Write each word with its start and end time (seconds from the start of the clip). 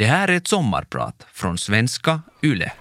Det 0.00 0.06
här 0.06 0.28
är 0.28 0.36
ett 0.36 0.48
sommarprat 0.48 1.26
från 1.32 1.58
svenska 1.58 2.22
YLE. 2.42 2.72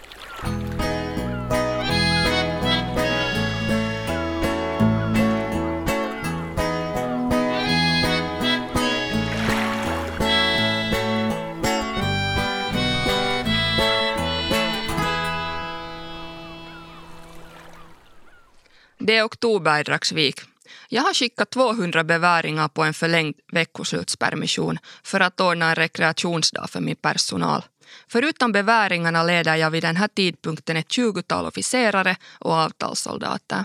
Det 18.97 19.17
är 19.17 19.25
oktober 19.25 19.79
i 19.79 19.83
Dragsvik. 19.83 20.41
Jag 20.91 21.01
har 21.01 21.13
skickat 21.13 21.49
200 21.49 22.03
beväringar 22.03 22.67
på 22.67 22.83
en 22.83 22.93
förlängd 22.93 23.35
veckoslutspermission 23.51 24.79
för 25.03 25.19
att 25.19 25.41
ordna 25.41 25.69
en 25.69 25.75
rekreationsdag 25.75 26.67
för 26.67 26.81
min 26.81 26.95
personal. 26.95 27.63
Förutom 28.07 28.51
beväringarna 28.51 29.23
leder 29.23 29.55
jag 29.55 29.71
vid 29.71 29.83
den 29.83 29.95
här 29.95 30.07
tidpunkten 30.07 30.77
ett 30.77 30.91
tjugotal 30.91 31.45
officerare 31.45 32.15
och 32.39 32.53
avtalssoldater. 32.53 33.63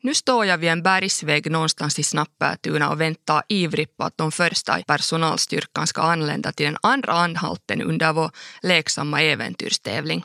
Nu 0.00 0.14
står 0.14 0.46
jag 0.46 0.58
vid 0.58 0.70
en 0.70 0.82
bergsvägg 0.82 1.50
någonstans 1.50 1.98
i 1.98 2.02
Snappätuna 2.02 2.90
och 2.90 3.00
väntar 3.00 3.42
ivrigt 3.48 3.96
på 3.96 4.04
att 4.04 4.18
de 4.18 4.32
första 4.32 4.80
i 4.80 4.84
personalstyrkan 4.84 5.86
ska 5.86 6.02
anlända 6.02 6.52
till 6.52 6.66
den 6.66 6.78
andra 6.82 7.12
anhalten 7.12 7.82
under 7.82 8.12
vår 8.12 8.30
leksamma 8.62 9.22
äventyrstävling. 9.22 10.24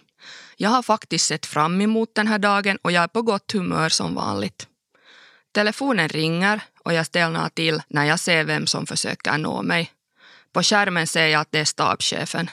Jag 0.57 0.69
har 0.69 0.83
faktiskt 0.83 1.25
sett 1.25 1.45
fram 1.45 1.81
emot 1.81 2.15
den 2.15 2.27
här 2.27 2.39
dagen 2.39 2.77
och 2.81 2.91
jag 2.91 3.03
är 3.03 3.07
på 3.07 3.21
gott 3.21 3.51
humör 3.51 3.89
som 3.89 4.15
vanligt. 4.15 4.67
Telefonen 5.51 6.09
ringer 6.09 6.61
och 6.83 6.93
jag 6.93 7.05
stelnar 7.05 7.49
till 7.49 7.81
när 7.87 8.05
jag 8.05 8.19
ser 8.19 8.43
vem 8.43 8.67
som 8.67 8.85
försöker 8.85 9.37
nå 9.37 9.61
mig. 9.61 9.91
På 10.53 10.63
skärmen 10.63 11.07
ser 11.07 11.27
jag 11.27 11.41
att 11.41 11.51
det 11.51 11.59
är 11.59 11.65
stabschefen. 11.65 12.49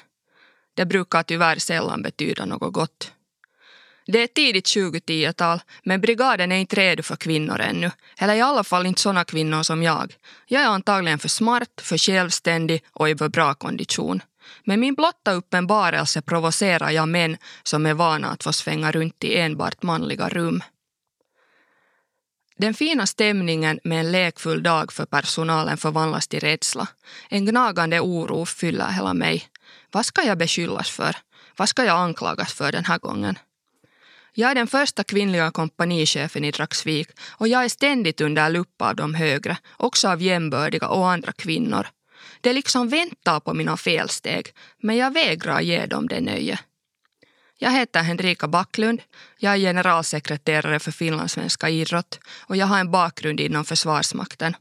Det 0.74 0.86
brukar 0.86 1.22
tyvärr 1.22 1.58
sällan 1.58 2.02
betyda 2.02 2.44
något 2.44 2.72
gott. 2.72 3.12
Det 4.06 4.22
är 4.22 4.26
tidigt 4.26 4.66
2010-tal, 4.66 5.60
men 5.84 6.00
brigaden 6.00 6.52
är 6.52 6.56
inte 6.56 6.76
redo 6.76 7.02
för 7.02 7.16
kvinnor 7.16 7.60
ännu. 7.60 7.90
Eller 8.18 8.34
i 8.34 8.40
alla 8.40 8.64
fall 8.64 8.86
inte 8.86 9.00
såna 9.00 9.24
kvinnor 9.24 9.62
som 9.62 9.82
jag. 9.82 10.14
Jag 10.46 10.62
är 10.62 10.66
antagligen 10.66 11.18
för 11.18 11.28
smart, 11.28 11.80
för 11.80 11.98
självständig 11.98 12.84
och 12.92 13.08
i 13.08 13.16
för 13.16 13.28
bra 13.28 13.54
kondition. 13.54 14.22
Med 14.64 14.78
min 14.78 14.94
blotta 14.94 15.32
uppenbarelse 15.32 16.22
provocerar 16.22 16.90
jag 16.90 17.08
män 17.08 17.36
som 17.62 17.86
är 17.86 17.94
vana 17.94 18.28
att 18.28 18.42
få 18.42 18.52
svänga 18.52 18.92
runt 18.92 19.24
i 19.24 19.38
enbart 19.38 19.82
manliga 19.82 20.28
rum. 20.28 20.62
Den 22.60 22.74
fina 22.74 23.06
stämningen 23.06 23.80
med 23.84 24.00
en 24.00 24.12
lekfull 24.12 24.62
dag 24.62 24.92
för 24.92 25.06
personalen 25.06 25.76
förvandlas 25.76 26.28
till 26.28 26.40
rädsla. 26.40 26.88
En 27.28 27.46
gnagande 27.46 28.00
oro 28.00 28.46
fyller 28.46 28.90
hela 28.90 29.14
mig. 29.14 29.44
Vad 29.90 30.06
ska 30.06 30.22
jag 30.22 30.38
beskyllas 30.38 30.90
för? 30.90 31.16
Vad 31.56 31.68
ska 31.68 31.84
jag 31.84 31.96
anklagas 31.96 32.52
för 32.52 32.72
den 32.72 32.84
här 32.84 32.98
gången? 32.98 33.38
Jag 34.34 34.50
är 34.50 34.54
den 34.54 34.66
första 34.66 35.04
kvinnliga 35.04 35.50
kompanichefen 35.50 36.44
i 36.44 36.50
Dragsvik 36.50 37.08
och 37.28 37.48
jag 37.48 37.64
är 37.64 37.68
ständigt 37.68 38.20
under 38.20 38.50
lupp 38.50 38.82
av 38.82 38.96
de 38.96 39.14
högre, 39.14 39.56
också 39.76 40.08
av 40.08 40.22
jämbördiga 40.22 40.88
och 40.88 41.10
andra 41.10 41.32
kvinnor. 41.32 41.86
De 42.40 42.52
liksom 42.52 42.88
väntar 42.88 43.40
på 43.40 43.54
mina 43.54 43.76
felsteg, 43.76 44.52
men 44.82 44.96
jag 44.96 45.12
vägrar 45.12 45.60
ge 45.60 45.86
dem 45.86 46.08
det 46.08 46.20
nöje. 46.20 46.58
Jag 47.60 47.70
heter 47.70 48.02
Henrika 48.02 48.48
Backlund. 48.48 49.02
Jag 49.38 49.54
är 49.54 49.58
generalsekreterare 49.58 50.78
för 50.78 50.90
finlandssvenska 50.90 51.68
idrott 51.68 52.20
och 52.46 52.56
jag 52.56 52.66
har 52.66 52.80
en 52.80 52.90
bakgrund 52.90 53.40
inom 53.40 53.64
Försvarsmakten. 53.64 54.56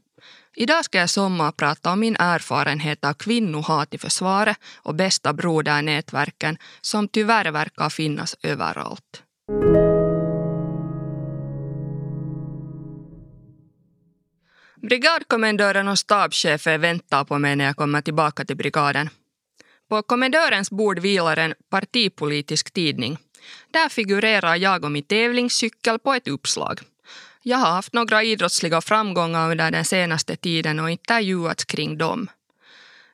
Idag 0.56 0.84
ska 0.84 0.98
jag 0.98 1.10
sommarprata 1.10 1.92
om 1.92 2.00
min 2.00 2.16
erfarenhet 2.16 3.04
av 3.04 3.14
kvinnohat 3.14 3.94
i 3.94 3.98
försvaret 3.98 4.56
och 4.76 4.94
bästa 4.94 5.32
brodernätverken 5.32 6.58
som 6.80 7.08
tyvärr 7.08 7.50
verkar 7.50 7.90
finnas 7.90 8.36
överallt. 8.42 9.22
Brigadkommendören 14.82 15.88
och 15.88 15.98
stabschefen 15.98 16.80
väntar 16.80 17.24
på 17.24 17.38
mig 17.38 17.56
när 17.56 17.64
jag 17.64 17.76
kommer 17.76 18.00
tillbaka 18.00 18.44
till 18.44 18.56
brigaden. 18.56 19.10
På 19.88 20.02
kommendörens 20.02 20.70
bord 20.70 20.98
vilar 20.98 21.36
en 21.36 21.54
partipolitisk 21.70 22.70
tidning. 22.70 23.18
Där 23.70 23.88
figurerar 23.88 24.56
jag 24.56 24.84
och 24.84 24.92
min 24.92 25.02
tävlingscykel 25.02 25.98
på 25.98 26.14
ett 26.14 26.28
uppslag. 26.28 26.80
Jag 27.42 27.58
har 27.58 27.70
haft 27.70 27.92
några 27.92 28.22
idrottsliga 28.22 28.80
framgångar 28.80 29.50
under 29.50 29.70
den 29.70 29.84
senaste 29.84 30.36
tiden 30.36 30.80
och 30.80 30.90
intervjuats 30.90 31.64
kring 31.64 31.98
dem. 31.98 32.28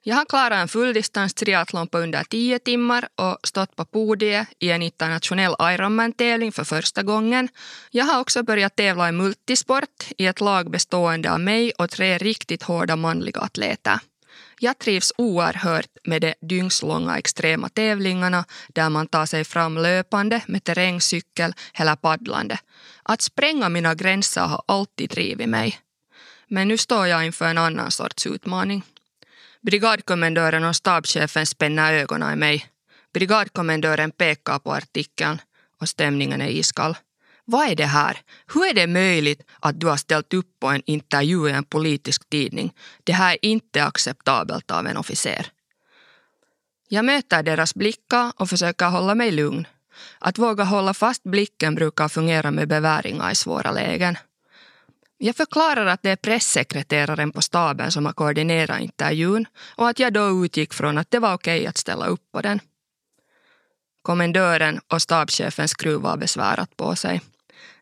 Jag 0.06 0.16
har 0.16 0.24
klarat 0.24 0.58
en 0.58 0.68
fulldistans 0.68 1.34
triathlon 1.34 1.88
på 1.88 1.98
under 1.98 2.24
tio 2.24 2.58
timmar 2.58 3.08
och 3.14 3.38
stått 3.44 3.76
på 3.76 3.84
podiet 3.84 4.48
i 4.58 4.70
en 4.70 4.82
internationell 4.82 5.54
Ironman-tävling 5.60 6.52
för 6.52 6.64
första 6.64 7.02
gången. 7.02 7.48
Jag 7.91 8.04
har 8.04 8.20
också 8.20 8.42
börjat 8.42 8.76
tävla 8.76 9.08
i 9.08 9.12
multisport 9.12 10.04
i 10.18 10.26
ett 10.26 10.41
lag 10.41 10.70
bestående 10.70 11.32
av 11.32 11.41
mig 11.41 11.72
och 11.78 11.91
tre 11.91 12.18
riktigt 12.18 12.62
hårda 12.62 12.96
manliga 12.96 13.41
atleter. 13.41 13.98
Jag 14.64 14.78
trivs 14.78 15.12
oerhört 15.19 15.91
med 16.04 16.22
de 16.22 16.34
dygnslånga 16.41 17.19
extrema 17.19 17.69
tävlingarna 17.69 18.44
där 18.69 18.91
man 18.91 19.06
tar 19.06 19.26
sig 19.26 19.44
fram 19.44 19.78
löpande 19.78 20.42
med 20.47 20.64
terrängcykel 20.64 21.54
eller 21.75 21.97
paddlande. 21.97 22.58
Att 23.03 23.22
spränga 23.22 23.69
mina 23.69 23.94
gränser 23.94 24.41
har 24.41 24.62
alltid 24.69 25.10
drivit 25.10 25.48
mig. 25.48 25.78
Men 26.48 26.69
nu 26.69 26.76
står 26.76 27.06
jag 27.06 27.26
inför 27.26 27.44
en 27.44 27.58
annan 27.58 27.91
sorts 27.91 28.26
utmaning. 28.26 28.82
Brigadkommendören 29.62 30.64
och 30.64 30.76
stabschefen 30.76 31.47
spänner 31.47 31.92
ögonen 31.92 32.32
i 32.32 32.36
mig. 32.36 32.66
Brigadkommendören 33.12 34.10
pekar 34.10 34.58
på 34.58 34.72
artikeln 34.72 35.41
och 35.80 35.88
stämningen 35.88 36.41
är 36.41 36.48
iskall. 36.48 36.97
Vad 37.44 37.69
är 37.69 37.77
det 37.77 37.87
här? 37.87 38.21
Hur 38.55 38.66
är 38.71 38.75
det 38.75 38.87
möjligt 38.87 39.43
att 39.60 39.81
du 39.81 39.87
har 39.87 39.97
ställt 39.97 40.34
upp 40.34 40.60
på 40.60 40.69
en 40.69 40.82
intervju 40.87 41.49
i 41.49 41.53
en 41.53 41.65
politisk 41.65 42.31
tidning? 42.31 42.72
Det 43.05 43.12
här 43.12 43.32
är 43.32 43.44
inte 43.44 43.84
acceptabelt 43.84 44.71
av 44.71 44.87
en 44.87 44.97
officer. 44.97 45.47
Jag 46.88 47.04
möter 47.04 47.43
deras 47.43 47.75
blickar 47.75 48.33
och 48.37 48.50
försöker 48.50 48.87
hålla 48.87 49.15
mig 49.15 49.31
lugn. 49.31 49.66
Att 50.19 50.38
våga 50.38 50.65
hålla 50.65 50.94
fast 50.94 51.22
blicken 51.22 51.75
brukar 51.75 52.09
fungera 52.09 52.50
med 52.50 52.69
beväringar 52.69 53.31
i 53.31 53.34
svåra 53.34 53.71
lägen. 53.71 54.16
Jag 55.19 55.37
förklarar 55.37 55.87
att 55.87 56.03
det 56.03 56.10
är 56.10 56.16
pressekreteraren 56.16 57.33
på 57.33 57.43
staben 57.43 57.93
som 57.93 58.06
har 58.06 58.12
koordinerat 58.12 58.81
intervjun 58.81 59.47
och 59.77 59.88
att 59.88 59.99
jag 59.99 60.12
då 60.12 60.44
utgick 60.44 60.75
från 60.75 60.99
att 60.99 61.10
det 61.10 61.19
var 61.19 61.34
okej 61.34 61.66
att 61.66 61.78
ställa 61.78 62.06
upp 62.06 62.33
på 62.33 62.41
den. 62.41 62.60
Kommendören 64.03 64.81
och 64.88 65.03
stabschefen 65.03 65.69
skruvar 65.69 66.16
besvärat 66.16 66.77
på 66.77 66.97
sig. 66.97 67.21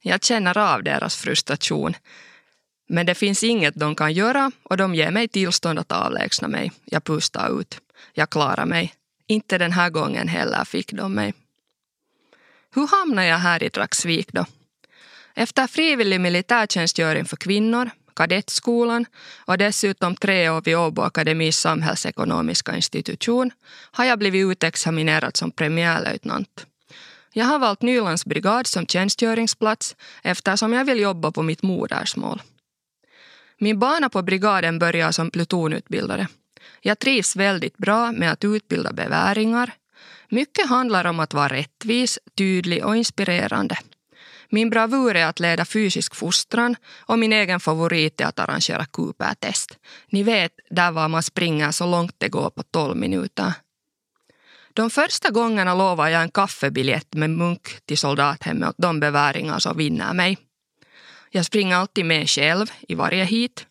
Jag 0.05 0.25
känner 0.25 0.59
av 0.59 0.83
deras 0.83 1.17
frustration. 1.17 1.95
Men 2.89 3.07
det 3.07 3.15
finns 3.15 3.43
inget 3.45 3.75
de 3.75 3.95
kan 3.95 4.13
göra 4.13 4.51
och 4.63 4.77
de 4.77 4.95
ger 4.95 5.11
mig 5.11 5.29
tillstånd 5.29 5.79
att 5.79 5.93
avlägsna 5.93 6.49
mig. 6.49 6.73
Jag 6.85 7.05
pustar 7.05 7.61
ut. 7.61 7.81
Jag 8.13 8.31
klarar 8.31 8.67
mig. 8.67 8.95
Inte 9.27 9.59
den 9.59 9.73
här 9.73 9.91
gången 9.91 10.29
heller 10.29 10.65
fick 10.65 10.93
de 10.93 11.15
mig. 11.15 11.35
Hur 12.75 12.87
hamnade 12.87 13.27
jag 13.27 13.39
här 13.39 13.63
i 13.63 13.69
Dragsvik 13.69 14.33
då? 14.33 14.47
Efter 15.35 15.67
frivillig 15.67 16.21
militärtjänstgöring 16.21 17.25
för 17.25 17.37
kvinnor, 17.37 17.91
kadettskolan 18.17 19.07
och 19.47 19.59
dessutom 19.59 20.17
tre 20.17 20.51
år 20.51 20.61
vid 20.61 20.77
Åbo 20.77 21.03
Akademis 21.03 21.59
samhällsekonomiska 21.59 22.77
institution 22.77 23.51
har 23.93 24.05
jag 24.05 24.19
blivit 24.19 24.47
utexaminerad 24.47 25.37
som 25.37 25.51
premiärlöjtnant. 25.51 26.67
Jag 27.35 27.45
har 27.45 27.59
valt 27.59 27.83
Nylands 27.83 28.25
brigad 28.25 28.67
som 28.67 28.87
tjänstgöringsplats 28.87 29.97
eftersom 30.23 30.73
jag 30.73 30.85
vill 30.85 31.01
jobba 31.01 31.33
på 31.33 31.43
mitt 31.43 31.63
modersmål. 31.63 32.43
Min 33.59 33.79
bana 33.79 34.09
på 34.09 34.23
brigaden 34.23 34.79
börjar 34.79 35.13
som 35.13 35.31
plutonutbildare. 35.31 36.29
Jag 36.81 36.99
trivs 36.99 37.37
väldigt 37.37 37.77
bra 37.77 38.13
med 38.13 38.33
att 38.33 38.45
utbilda 38.45 38.93
beväringar. 38.93 39.73
Mycket 40.29 40.69
handlar 40.69 41.05
om 41.05 41.21
att 41.21 41.35
vara 41.35 41.49
rättvis, 41.49 42.19
tydlig 42.39 42.85
och 42.85 42.97
inspirerande. 42.97 43.79
Min 44.49 44.71
bravur 44.71 45.17
är 45.17 45.27
att 45.27 45.41
leda 45.41 45.65
fysisk 45.65 46.15
fostran 46.15 46.77
och 47.07 47.19
min 47.19 47.33
egen 47.33 47.61
favorit 47.61 48.21
är 48.21 48.25
att 48.25 48.39
arrangera 48.39 48.85
Cooper-test. 48.85 49.79
Ni 50.11 50.23
vet, 50.23 50.53
där 50.71 50.91
var 50.91 51.09
man 51.09 51.23
springer 51.23 51.71
så 51.71 51.87
långt 51.87 52.15
det 52.19 52.29
går 52.29 52.51
på 52.51 52.63
12 52.63 52.97
minuter. 52.97 53.53
De 54.75 54.91
första 54.91 55.31
gångerna 55.31 55.75
lovar 55.75 56.09
jag 56.09 56.23
en 56.23 56.31
kaffebiljett 56.31 57.15
med 57.15 57.31
munk 57.31 57.87
till 57.87 57.99
soldathemmet 57.99 58.69
åt 58.69 58.75
de 58.79 59.01
beväringar 59.01 59.59
som 59.59 59.77
vinner 59.77 60.15
mig. 60.15 60.39
Jag 61.31 61.45
springer 61.45 61.77
alltid 61.77 62.05
med 62.05 62.31
själv 62.31 62.67
i 62.89 62.95
varje 62.95 63.25
hit. 63.25 63.67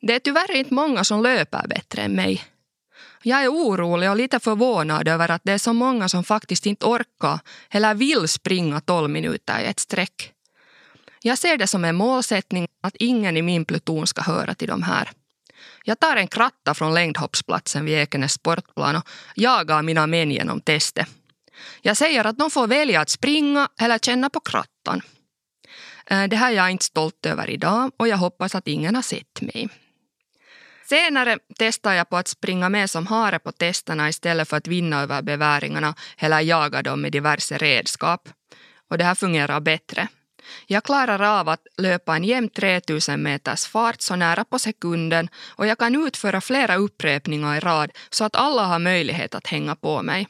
Det 0.00 0.14
är 0.14 0.18
tyvärr 0.18 0.56
inte 0.56 0.74
många 0.74 1.04
som 1.04 1.22
löper 1.22 1.66
bättre 1.68 2.02
än 2.02 2.12
mig. 2.12 2.44
Jag 3.22 3.42
är 3.42 3.48
orolig 3.48 4.10
och 4.10 4.16
lite 4.16 4.40
förvånad 4.40 5.08
över 5.08 5.30
att 5.30 5.42
det 5.44 5.52
är 5.52 5.58
så 5.58 5.72
många 5.72 6.08
som 6.08 6.24
faktiskt 6.24 6.66
inte 6.66 6.86
orkar 6.86 7.38
eller 7.70 7.94
vill 7.94 8.28
springa 8.28 8.80
12 8.80 9.10
minuter 9.10 9.60
i 9.60 9.64
ett 9.64 9.80
streck. 9.80 10.32
Jag 11.22 11.38
ser 11.38 11.56
det 11.56 11.66
som 11.66 11.84
en 11.84 11.96
målsättning 11.96 12.68
att 12.82 12.96
ingen 12.96 13.36
i 13.36 13.42
min 13.42 13.64
pluton 13.64 14.06
ska 14.06 14.22
höra 14.22 14.54
till 14.54 14.68
de 14.68 14.82
här. 14.82 15.10
Jag 15.88 16.00
tar 16.00 16.16
en 16.16 16.28
kratta 16.28 16.74
från 16.74 16.94
längdhoppsplatsen 16.94 17.84
vid 17.84 17.98
Ekenäs 17.98 18.32
sportplan 18.32 18.96
och 18.96 19.08
jagar 19.34 19.82
mina 19.82 20.06
män 20.06 20.30
genom 20.30 20.60
testet. 20.60 21.08
Jag 21.82 21.96
säger 21.96 22.24
att 22.24 22.38
de 22.38 22.50
får 22.50 22.66
välja 22.66 23.00
att 23.00 23.08
springa 23.08 23.68
eller 23.80 23.98
känna 23.98 24.30
på 24.30 24.40
krattan. 24.40 25.02
Eh, 26.06 26.24
det 26.24 26.36
här 26.36 26.52
är 26.52 26.56
jag 26.56 26.70
inte 26.70 26.84
stolt 26.84 27.26
över 27.26 27.50
idag 27.50 27.90
och 27.96 28.08
jag 28.08 28.16
hoppas 28.16 28.54
att 28.54 28.68
ingen 28.68 28.94
har 28.94 29.02
sett 29.02 29.40
mig. 29.40 29.68
Senare 30.88 31.38
testar 31.58 31.92
jag 31.92 32.08
på 32.08 32.16
att 32.16 32.28
springa 32.28 32.68
med 32.68 32.90
som 32.90 33.06
hare 33.06 33.38
på 33.38 33.52
testerna 33.52 34.08
istället 34.08 34.48
för 34.48 34.56
att 34.56 34.66
vinna 34.66 35.02
över 35.02 35.22
beväringarna 35.22 35.94
eller 36.18 36.40
jaga 36.40 36.82
dem 36.82 37.00
med 37.00 37.12
diverse 37.12 37.58
redskap. 37.58 38.28
Och 38.90 38.98
det 38.98 39.04
här 39.04 39.14
fungerar 39.14 39.60
bättre. 39.60 40.08
Jag 40.66 40.84
klarar 40.84 41.40
av 41.40 41.48
att 41.48 41.66
löpa 41.76 42.16
en 42.16 42.24
jämn 42.24 42.48
3000 42.48 43.22
meters 43.22 43.66
fart 43.66 44.02
så 44.02 44.16
nära 44.16 44.44
på 44.44 44.58
sekunden 44.58 45.28
och 45.46 45.66
jag 45.66 45.78
kan 45.78 46.06
utföra 46.06 46.40
flera 46.40 46.76
upprepningar 46.76 47.56
i 47.56 47.60
rad 47.60 47.90
så 48.10 48.24
att 48.24 48.36
alla 48.36 48.62
har 48.62 48.78
möjlighet 48.78 49.34
att 49.34 49.46
hänga 49.46 49.76
på 49.76 50.02
mig. 50.02 50.28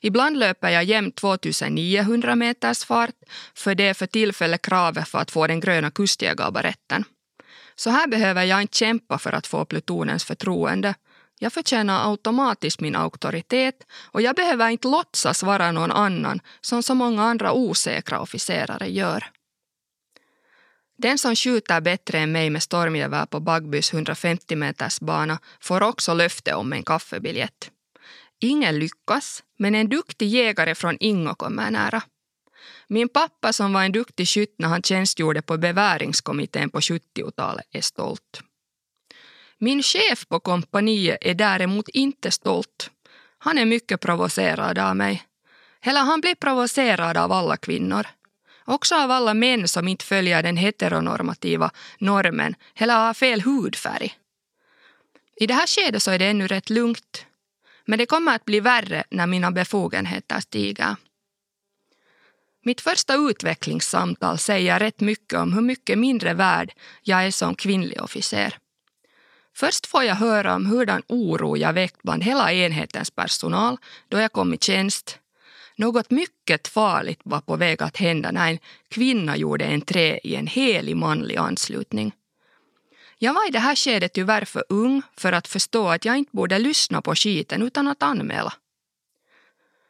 Ibland 0.00 0.38
löper 0.38 0.68
jag 0.68 0.84
jämnt 0.84 1.16
2900 1.16 2.36
meters 2.36 2.84
fart 2.84 3.14
för 3.54 3.74
det 3.74 3.88
är 3.88 3.94
för 3.94 4.06
tillfället 4.06 4.62
kravet 4.62 5.08
för 5.08 5.18
att 5.18 5.30
få 5.30 5.46
den 5.46 5.60
gröna 5.60 5.90
kustjägarbaretten. 5.90 7.04
Så 7.76 7.90
här 7.90 8.06
behöver 8.06 8.44
jag 8.44 8.62
inte 8.62 8.78
kämpa 8.78 9.18
för 9.18 9.32
att 9.32 9.46
få 9.46 9.64
plutonens 9.64 10.24
förtroende. 10.24 10.94
Jag 11.38 11.52
förtjänar 11.52 12.10
automatiskt 12.10 12.80
min 12.80 12.96
auktoritet 12.96 13.74
och 14.04 14.22
jag 14.22 14.36
behöver 14.36 14.68
inte 14.68 14.88
låtsas 14.88 15.42
vara 15.42 15.72
någon 15.72 15.92
annan 15.92 16.40
som 16.60 16.82
så 16.82 16.94
många 16.94 17.22
andra 17.22 17.52
osäkra 17.52 18.20
officerare 18.20 18.86
gör. 18.86 19.30
Den 20.98 21.18
som 21.18 21.36
skjuter 21.36 21.80
bättre 21.80 22.18
än 22.18 22.32
mig 22.32 22.50
med 22.50 22.62
stormgevär 22.62 23.26
på 23.26 23.40
Bagbys 23.40 23.92
150 23.92 24.56
meters 24.56 25.00
bana 25.00 25.38
får 25.60 25.82
också 25.82 26.14
löfte 26.14 26.54
om 26.54 26.72
en 26.72 26.82
kaffebiljett. 26.82 27.70
Ingen 28.40 28.78
lyckas, 28.78 29.42
men 29.58 29.74
en 29.74 29.88
duktig 29.88 30.28
jägare 30.28 30.74
från 30.74 30.96
Ingo 31.00 31.34
kommer 31.34 31.70
nära. 31.70 32.02
Min 32.88 33.08
pappa 33.08 33.52
som 33.52 33.72
var 33.72 33.84
en 33.84 33.92
duktig 33.92 34.28
skytt 34.28 34.54
när 34.58 34.68
han 34.68 34.82
tjänstgjorde 34.82 35.42
på 35.42 35.56
beväringskommittén 35.56 36.70
på 36.70 36.80
70-talet 36.80 37.66
är 37.70 37.80
stolt. 37.80 38.42
Min 39.58 39.82
chef 39.82 40.28
på 40.28 40.40
kompaniet 40.40 41.18
är 41.20 41.34
däremot 41.34 41.88
inte 41.88 42.30
stolt. 42.30 42.90
Han 43.38 43.58
är 43.58 43.64
mycket 43.64 44.00
provocerad 44.00 44.78
av 44.78 44.96
mig. 44.96 45.22
Hela 45.80 46.00
han 46.00 46.20
blir 46.20 46.34
provocerad 46.34 47.16
av 47.16 47.32
alla 47.32 47.56
kvinnor. 47.56 48.06
Också 48.68 48.94
av 48.94 49.10
alla 49.10 49.34
män 49.34 49.68
som 49.68 49.88
inte 49.88 50.04
följer 50.04 50.42
den 50.42 50.56
heteronormativa 50.56 51.70
normen 51.98 52.54
eller 52.74 52.94
har 52.94 53.14
fel 53.14 53.40
hudfärg. 53.40 54.14
I 55.36 55.46
det 55.46 55.54
här 55.54 55.66
skedet 55.66 56.02
så 56.02 56.10
är 56.10 56.18
det 56.18 56.26
ännu 56.26 56.46
rätt 56.46 56.70
lugnt. 56.70 57.26
Men 57.86 57.98
det 57.98 58.06
kommer 58.06 58.34
att 58.34 58.44
bli 58.44 58.60
värre 58.60 59.04
när 59.10 59.26
mina 59.26 59.50
befogenheter 59.50 60.40
stiger. 60.40 60.96
Mitt 62.64 62.80
första 62.80 63.14
utvecklingssamtal 63.14 64.38
säger 64.38 64.78
rätt 64.78 65.00
mycket 65.00 65.38
om 65.38 65.52
hur 65.52 65.62
mycket 65.62 65.98
mindre 65.98 66.34
värd 66.34 66.72
jag 67.02 67.26
är 67.26 67.30
som 67.30 67.54
kvinnlig 67.54 68.02
officer. 68.02 68.58
Först 69.56 69.86
får 69.86 70.04
jag 70.04 70.14
höra 70.14 70.54
om 70.54 70.66
hurdan 70.66 71.02
oro 71.08 71.56
jag 71.56 71.72
väckt 71.72 72.02
bland 72.02 72.24
hela 72.24 72.52
enhetens 72.52 73.10
personal 73.10 73.76
då 74.08 74.18
jag 74.18 74.32
kom 74.32 74.54
i 74.54 74.58
tjänst. 74.58 75.18
Något 75.78 76.10
mycket 76.10 76.68
farligt 76.68 77.20
var 77.24 77.40
på 77.40 77.56
väg 77.56 77.82
att 77.82 77.96
hända 77.96 78.30
när 78.30 78.50
en 78.50 78.58
kvinna 78.88 79.36
gjorde 79.36 79.66
entré 79.66 80.20
i 80.22 80.34
en 80.34 80.46
helig 80.46 80.96
manlig 80.96 81.36
anslutning. 81.36 82.12
Jag 83.18 83.34
var 83.34 83.48
i 83.48 83.50
det 83.50 83.58
här 83.58 83.74
skedet 83.74 84.12
tyvärr 84.12 84.44
för 84.44 84.64
ung 84.68 85.02
för 85.16 85.32
att 85.32 85.48
förstå 85.48 85.88
att 85.88 86.04
jag 86.04 86.16
inte 86.16 86.36
borde 86.36 86.58
lyssna 86.58 87.02
på 87.02 87.14
skiten 87.14 87.62
utan 87.62 87.88
att 87.88 88.02
anmäla. 88.02 88.52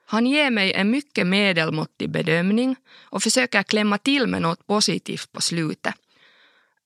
Han 0.07 0.27
ger 0.27 0.51
mig 0.51 0.73
en 0.73 0.91
mycket 0.91 1.27
medelmåttig 1.27 2.11
bedömning 2.11 2.77
och 3.01 3.23
försöker 3.23 3.63
klämma 3.63 3.99
till 3.99 4.27
med 4.27 4.43
något 4.43 4.67
positivt 4.67 5.33
på 5.33 5.41
slutet. 5.41 5.95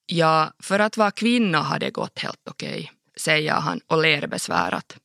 Ja, 0.07 0.53
för 0.59 0.79
att 0.79 0.97
vara 0.97 1.11
kvinna 1.11 1.63
har 1.63 1.79
det 1.79 1.91
gått 1.91 2.19
helt 2.19 2.49
okej, 2.51 2.93
säger 3.17 3.53
han 3.53 3.81
och 3.87 4.03
ler 4.03 4.27
besvärat. 4.27 4.97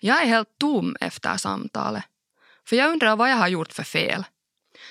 Jag 0.00 0.22
är 0.22 0.26
helt 0.26 0.58
tom 0.58 0.96
efter 1.00 1.36
samtalet, 1.36 2.04
för 2.68 2.76
jag 2.76 2.92
undrar 2.92 3.16
vad 3.16 3.30
jag 3.30 3.36
har 3.36 3.48
gjort 3.48 3.72
för 3.72 3.82
fel. 3.82 4.24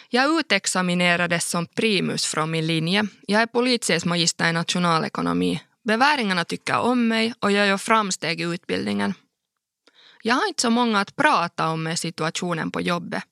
Jag 0.09 0.39
utexaminerades 0.39 1.49
som 1.49 1.65
primus 1.65 2.25
från 2.25 2.51
min 2.51 2.67
linje. 2.67 3.07
Jag 3.27 3.41
är 3.41 3.45
politiets 3.45 4.05
magister 4.05 4.49
i 4.49 4.53
nationalekonomi. 4.53 5.61
Beväringarna 5.83 6.45
tycker 6.45 6.77
om 6.77 7.07
mig 7.07 7.33
och 7.39 7.51
jag 7.51 7.67
gör 7.67 7.77
framsteg 7.77 8.41
i 8.41 8.43
utbildningen. 8.43 9.13
Jag 10.23 10.35
har 10.35 10.47
inte 10.47 10.61
så 10.61 10.69
många 10.69 10.99
att 10.99 11.15
prata 11.15 11.69
om 11.69 11.83
med 11.83 11.99
situationen 11.99 12.71
på 12.71 12.81
jobbet. 12.81 13.23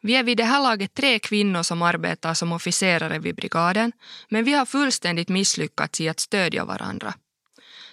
Vi 0.00 0.16
är 0.16 0.22
vid 0.22 0.36
det 0.36 0.44
här 0.44 0.62
laget 0.62 0.94
tre 0.94 1.18
kvinnor 1.18 1.62
som 1.62 1.82
arbetar 1.82 2.34
som 2.34 2.52
officerare 2.52 3.18
vid 3.18 3.34
brigaden, 3.34 3.92
men 4.28 4.44
vi 4.44 4.52
har 4.52 4.66
fullständigt 4.66 5.28
misslyckats 5.28 6.00
i 6.00 6.08
att 6.08 6.20
stödja 6.20 6.64
varandra. 6.64 7.14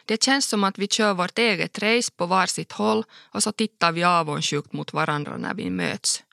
Det 0.09 0.23
känns 0.23 0.45
som 0.45 0.63
att 0.63 0.77
vi 0.77 0.87
kör 0.87 1.13
vårt 1.13 1.37
eget 1.37 1.79
race 1.79 2.11
på 2.15 2.25
varsitt 2.25 2.71
håll 2.71 3.03
och 3.31 3.43
så 3.43 3.51
tittar 3.51 3.91
vi 3.91 4.03
avundsjukt 4.03 4.73
mot 4.73 4.93
varandra 4.93 5.37
när 5.37 5.53
vi 5.53 5.69
möts. 5.69 6.23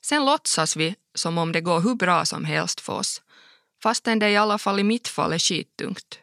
Sen 0.00 0.24
låtsas 0.24 0.76
vi 0.76 0.94
som 1.14 1.38
om 1.38 1.52
det 1.52 1.60
går 1.60 1.80
hur 1.80 1.94
bra 1.94 2.24
som 2.24 2.44
helst 2.44 2.80
för 2.80 2.92
oss, 2.92 3.22
fastän 3.82 4.18
det 4.18 4.30
i 4.30 4.36
alla 4.36 4.58
fall 4.58 4.80
i 4.80 4.84
mitt 4.84 5.08
fall 5.08 5.32
är 5.32 5.38
skittungt. 5.38 6.18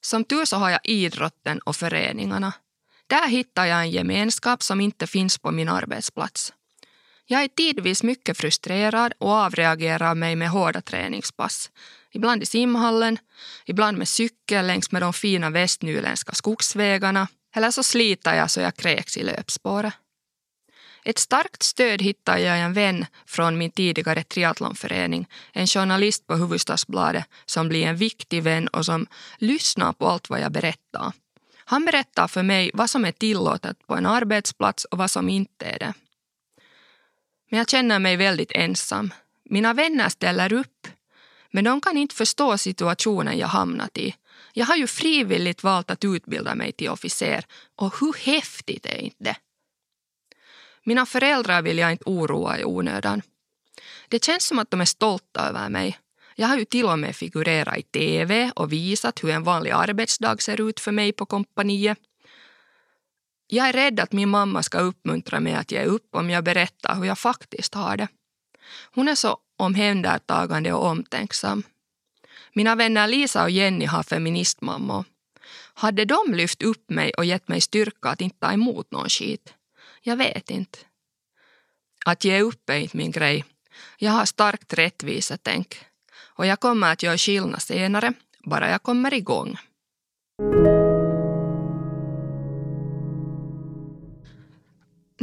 Som 0.00 0.24
tur 0.24 0.44
så 0.44 0.56
har 0.56 0.70
jag 0.70 0.80
idrotten 0.84 1.58
och 1.58 1.76
föreningarna. 1.76 2.52
Där 3.06 3.28
hittar 3.28 3.66
jag 3.66 3.80
en 3.80 3.90
gemenskap 3.90 4.62
som 4.62 4.80
inte 4.80 5.06
finns 5.06 5.38
på 5.38 5.50
min 5.50 5.68
arbetsplats. 5.68 6.52
Jag 7.26 7.42
är 7.42 7.48
tidvis 7.48 8.02
mycket 8.02 8.38
frustrerad 8.38 9.12
och 9.18 9.30
avreagerar 9.30 10.14
mig 10.14 10.36
med 10.36 10.50
hårda 10.50 10.80
träningspass. 10.80 11.70
Ibland 12.12 12.42
i 12.42 12.46
simhallen, 12.46 13.18
ibland 13.66 13.98
med 13.98 14.08
cykel 14.08 14.66
längs 14.66 14.92
med 14.92 15.02
de 15.02 15.12
fina 15.12 15.50
västnyländska 15.50 16.32
skogsvägarna 16.32 17.28
eller 17.54 17.70
så 17.70 17.82
sliter 17.82 18.34
jag 18.34 18.50
så 18.50 18.60
jag 18.60 18.76
kräks 18.76 19.16
i 19.16 19.22
löpspåret. 19.22 19.94
Ett 21.04 21.18
starkt 21.18 21.62
stöd 21.62 22.02
hittar 22.02 22.38
jag 22.38 22.58
i 22.58 22.60
en 22.60 22.72
vän 22.72 23.06
från 23.26 23.58
min 23.58 23.70
tidigare 23.70 24.22
triathlonförening, 24.22 25.28
en 25.52 25.66
journalist 25.66 26.26
på 26.26 26.34
Huvudstadsbladet 26.34 27.24
som 27.46 27.68
blir 27.68 27.86
en 27.86 27.96
viktig 27.96 28.42
vän 28.42 28.68
och 28.68 28.86
som 28.86 29.06
lyssnar 29.38 29.92
på 29.92 30.08
allt 30.08 30.30
vad 30.30 30.40
jag 30.40 30.52
berättar. 30.52 31.12
Han 31.64 31.84
berättar 31.84 32.28
för 32.28 32.42
mig 32.42 32.70
vad 32.74 32.90
som 32.90 33.04
är 33.04 33.12
tillåtet 33.12 33.86
på 33.86 33.96
en 33.96 34.06
arbetsplats 34.06 34.84
och 34.84 34.98
vad 34.98 35.10
som 35.10 35.28
inte 35.28 35.64
är 35.64 35.78
det. 35.78 35.94
Men 37.50 37.58
jag 37.58 37.68
känner 37.68 37.98
mig 37.98 38.16
väldigt 38.16 38.52
ensam. 38.52 39.12
Mina 39.44 39.74
vänner 39.74 40.08
ställer 40.08 40.52
upp, 40.52 40.71
men 41.52 41.64
de 41.64 41.80
kan 41.80 41.96
inte 41.96 42.14
förstå 42.14 42.58
situationen 42.58 43.38
jag 43.38 43.48
hamnat 43.48 43.98
i. 43.98 44.14
Jag 44.52 44.66
har 44.66 44.76
ju 44.76 44.86
frivilligt 44.86 45.62
valt 45.62 45.90
att 45.90 46.04
utbilda 46.04 46.54
mig 46.54 46.72
till 46.72 46.88
officer 46.88 47.44
och 47.76 47.94
hur 48.00 48.12
häftigt 48.12 48.86
är 48.86 48.98
inte 48.98 49.24
det? 49.24 49.36
Mina 50.84 51.06
föräldrar 51.06 51.62
vill 51.62 51.78
jag 51.78 51.92
inte 51.92 52.04
oroa 52.06 52.58
i 52.58 52.64
onödan. 52.64 53.22
Det 54.08 54.24
känns 54.24 54.46
som 54.46 54.58
att 54.58 54.70
de 54.70 54.80
är 54.80 54.84
stolta 54.84 55.48
över 55.48 55.68
mig. 55.68 55.98
Jag 56.34 56.48
har 56.48 56.56
ju 56.56 56.64
till 56.64 56.84
och 56.84 56.98
med 56.98 57.16
figurerat 57.16 57.78
i 57.78 57.82
tv 57.82 58.52
och 58.56 58.72
visat 58.72 59.24
hur 59.24 59.30
en 59.30 59.42
vanlig 59.42 59.70
arbetsdag 59.70 60.40
ser 60.40 60.68
ut 60.68 60.80
för 60.80 60.92
mig 60.92 61.12
på 61.12 61.26
kompaniet. 61.26 61.98
Jag 63.46 63.68
är 63.68 63.72
rädd 63.72 64.00
att 64.00 64.12
min 64.12 64.28
mamma 64.28 64.62
ska 64.62 64.78
uppmuntra 64.78 65.40
mig 65.40 65.54
att 65.54 65.72
ge 65.72 65.84
upp 65.84 66.14
om 66.14 66.30
jag 66.30 66.44
berättar 66.44 66.94
hur 66.94 67.04
jag 67.04 67.18
faktiskt 67.18 67.74
har 67.74 67.96
det. 67.96 68.08
Hon 68.94 69.08
är 69.08 69.14
så 69.14 69.38
omhändertagande 69.56 70.72
och 70.72 70.86
omtänksam. 70.86 71.62
Mina 72.52 72.74
vänner 72.74 73.08
Lisa 73.08 73.42
och 73.42 73.50
Jenny 73.50 73.84
har 73.84 74.02
feministmammor. 74.02 75.04
Hade 75.74 76.04
de 76.04 76.34
lyft 76.34 76.62
upp 76.62 76.90
mig 76.90 77.12
och 77.14 77.24
gett 77.24 77.48
mig 77.48 77.60
styrka 77.60 78.08
att 78.08 78.20
inte 78.20 78.38
ta 78.38 78.52
emot 78.52 78.90
någon 78.90 79.08
skit? 79.08 79.54
Jag 80.02 80.16
vet 80.16 80.50
inte. 80.50 80.78
Att 82.04 82.24
ge 82.24 82.40
upp 82.40 82.70
är 82.70 82.78
inte 82.78 82.96
min 82.96 83.10
grej. 83.10 83.44
Jag 83.98 84.12
har 84.12 84.24
starkt 84.24 84.72
rättvisetänk. 84.74 85.84
Och 86.34 86.46
jag 86.46 86.60
kommer 86.60 86.92
att 86.92 87.02
göra 87.02 87.18
skillnad 87.18 87.62
senare, 87.62 88.12
bara 88.44 88.70
jag 88.70 88.82
kommer 88.82 89.14
igång. 89.14 89.58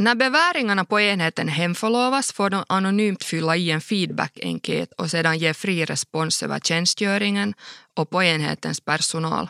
När 0.00 0.14
beväringarna 0.14 0.84
på 0.84 1.00
enheten 1.00 1.48
hemförlovas 1.48 2.32
får 2.32 2.50
de 2.50 2.64
anonymt 2.68 3.24
fylla 3.24 3.56
i 3.56 3.70
en 3.70 3.80
feedback-enkät 3.80 4.92
och 4.92 5.10
sedan 5.10 5.38
ge 5.38 5.54
fri 5.54 5.84
respons 5.84 6.42
över 6.42 6.60
tjänstgöringen 6.60 7.54
och 7.96 8.10
på 8.10 8.22
enhetens 8.22 8.80
personal. 8.80 9.48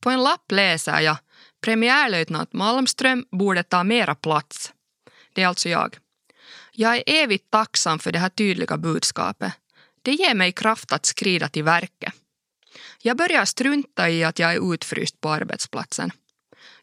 På 0.00 0.10
en 0.10 0.22
lapp 0.22 0.52
läser 0.52 1.00
jag 1.00 1.16
Premiärlöjtnant 1.64 2.52
Malmström 2.52 3.26
borde 3.30 3.62
ta 3.62 3.84
mera 3.84 4.14
plats. 4.14 4.72
Det 5.32 5.42
är 5.42 5.46
alltså 5.46 5.68
jag. 5.68 5.96
Jag 6.72 6.96
är 6.96 7.02
evigt 7.06 7.50
tacksam 7.50 7.98
för 7.98 8.12
det 8.12 8.18
här 8.18 8.28
tydliga 8.28 8.76
budskapet. 8.76 9.52
Det 10.02 10.12
ger 10.12 10.34
mig 10.34 10.52
kraft 10.52 10.92
att 10.92 11.06
skrida 11.06 11.48
till 11.48 11.64
verket. 11.64 12.12
Jag 13.02 13.16
börjar 13.16 13.44
strunta 13.44 14.10
i 14.10 14.24
att 14.24 14.38
jag 14.38 14.52
är 14.52 14.74
utfryst 14.74 15.20
på 15.20 15.30
arbetsplatsen. 15.30 16.10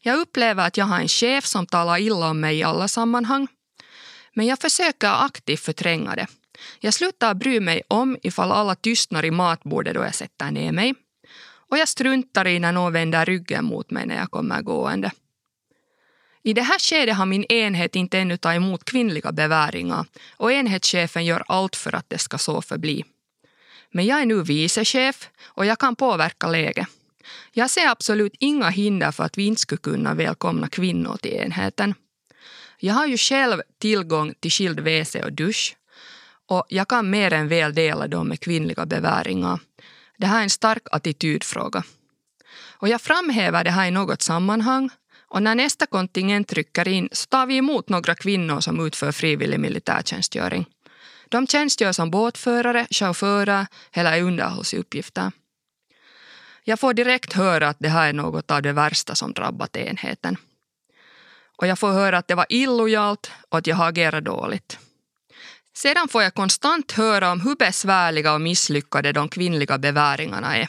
Jag 0.06 0.18
upplever 0.18 0.66
att 0.66 0.76
jag 0.76 0.84
har 0.84 1.00
en 1.00 1.08
chef 1.08 1.46
som 1.46 1.66
talar 1.66 1.98
illa 1.98 2.30
om 2.30 2.40
mig 2.40 2.58
i 2.58 2.62
alla 2.62 2.88
sammanhang. 2.88 3.48
Men 4.34 4.46
jag 4.46 4.58
försöker 4.58 5.24
aktivt 5.24 5.60
förtränga 5.60 6.14
det. 6.14 6.26
Jag 6.80 6.94
slutar 6.94 7.34
bry 7.34 7.60
mig 7.60 7.82
om 7.88 8.16
ifall 8.22 8.52
alla 8.52 8.74
tystnar 8.74 9.24
i 9.24 9.30
matbordet 9.30 9.94
då 9.94 10.00
jag 10.00 10.14
sätter 10.14 10.50
ner 10.50 10.72
mig. 10.72 10.94
Och 11.70 11.78
jag 11.78 11.88
struntar 11.88 12.46
i 12.46 12.58
när 12.58 12.72
någon 12.72 12.92
vänder 12.92 13.24
ryggen 13.24 13.64
mot 13.64 13.90
mig 13.90 14.06
när 14.06 14.16
jag 14.16 14.30
kommer 14.30 14.62
gående. 14.62 15.10
I 16.42 16.52
det 16.52 16.62
här 16.62 16.78
skedet 16.78 17.16
har 17.16 17.26
min 17.26 17.44
enhet 17.44 17.96
inte 17.96 18.18
ännu 18.18 18.36
tagit 18.36 18.56
emot 18.56 18.84
kvinnliga 18.84 19.32
beväringar 19.32 20.04
och 20.36 20.52
enhetschefen 20.52 21.24
gör 21.24 21.44
allt 21.48 21.76
för 21.76 21.94
att 21.94 22.10
det 22.10 22.18
ska 22.18 22.38
så 22.38 22.62
förbli. 22.62 23.04
Men 23.90 24.06
jag 24.06 24.20
är 24.20 24.26
nu 24.26 24.42
vicechef 24.42 25.30
och 25.44 25.66
jag 25.66 25.78
kan 25.78 25.96
påverka 25.96 26.46
läget. 26.46 26.88
Jag 27.52 27.70
ser 27.70 27.88
absolut 27.88 28.34
inga 28.40 28.68
hinder 28.68 29.12
för 29.12 29.24
att 29.24 29.38
vi 29.38 29.46
inte 29.46 29.60
skulle 29.60 29.78
kunna 29.78 30.14
välkomna 30.14 30.68
kvinnor 30.68 31.16
till 31.16 31.32
enheten. 31.32 31.94
Jag 32.78 32.94
har 32.94 33.06
ju 33.06 33.16
själv 33.16 33.62
tillgång 33.78 34.34
till 34.40 34.50
skild 34.50 34.80
WC 34.80 35.14
och 35.24 35.32
dusch 35.32 35.76
och 36.48 36.66
jag 36.68 36.88
kan 36.88 37.10
mer 37.10 37.32
än 37.32 37.48
väl 37.48 37.74
dela 37.74 38.08
dem 38.08 38.28
med 38.28 38.40
kvinnliga 38.40 38.86
beväringar. 38.86 39.60
Det 40.18 40.26
här 40.26 40.38
är 40.38 40.42
en 40.42 40.50
stark 40.50 40.82
attitydfråga. 40.90 41.82
Och 42.78 42.88
jag 42.88 43.00
framhäver 43.00 43.64
det 43.64 43.70
här 43.70 43.86
i 43.86 43.90
något 43.90 44.22
sammanhang 44.22 44.90
och 45.28 45.42
när 45.42 45.54
nästa 45.54 45.86
kontingent 45.86 46.52
rycker 46.52 46.88
in 46.88 47.08
så 47.12 47.26
tar 47.26 47.46
vi 47.46 47.56
emot 47.56 47.88
några 47.88 48.14
kvinnor 48.14 48.60
som 48.60 48.86
utför 48.86 49.12
frivillig 49.12 49.60
militärtjänstgöring. 49.60 50.66
De 51.28 51.46
tjänstgör 51.46 51.92
som 51.92 52.10
båtförare, 52.10 52.86
chaufförer 52.90 53.66
eller 53.92 54.22
underhållsuppgifter. 54.22 55.32
Jag 56.68 56.80
får 56.80 56.94
direkt 56.94 57.32
höra 57.32 57.68
att 57.68 57.76
det 57.78 57.88
här 57.88 58.08
är 58.08 58.12
något 58.12 58.50
av 58.50 58.62
det 58.62 58.72
värsta 58.72 59.14
som 59.14 59.32
drabbat 59.32 59.76
enheten. 59.76 60.36
Och 61.56 61.66
jag 61.66 61.78
får 61.78 61.92
höra 61.92 62.18
att 62.18 62.28
det 62.28 62.34
var 62.34 62.46
illojalt 62.48 63.30
och 63.48 63.58
att 63.58 63.66
jag 63.66 63.76
har 63.76 63.88
agerat 63.88 64.24
dåligt. 64.24 64.78
Sedan 65.76 66.08
får 66.08 66.22
jag 66.22 66.34
konstant 66.34 66.92
höra 66.92 67.32
om 67.32 67.40
hur 67.40 67.56
besvärliga 67.56 68.34
och 68.34 68.40
misslyckade 68.40 69.12
de 69.12 69.28
kvinnliga 69.28 69.78
beväringarna 69.78 70.56
är. 70.56 70.68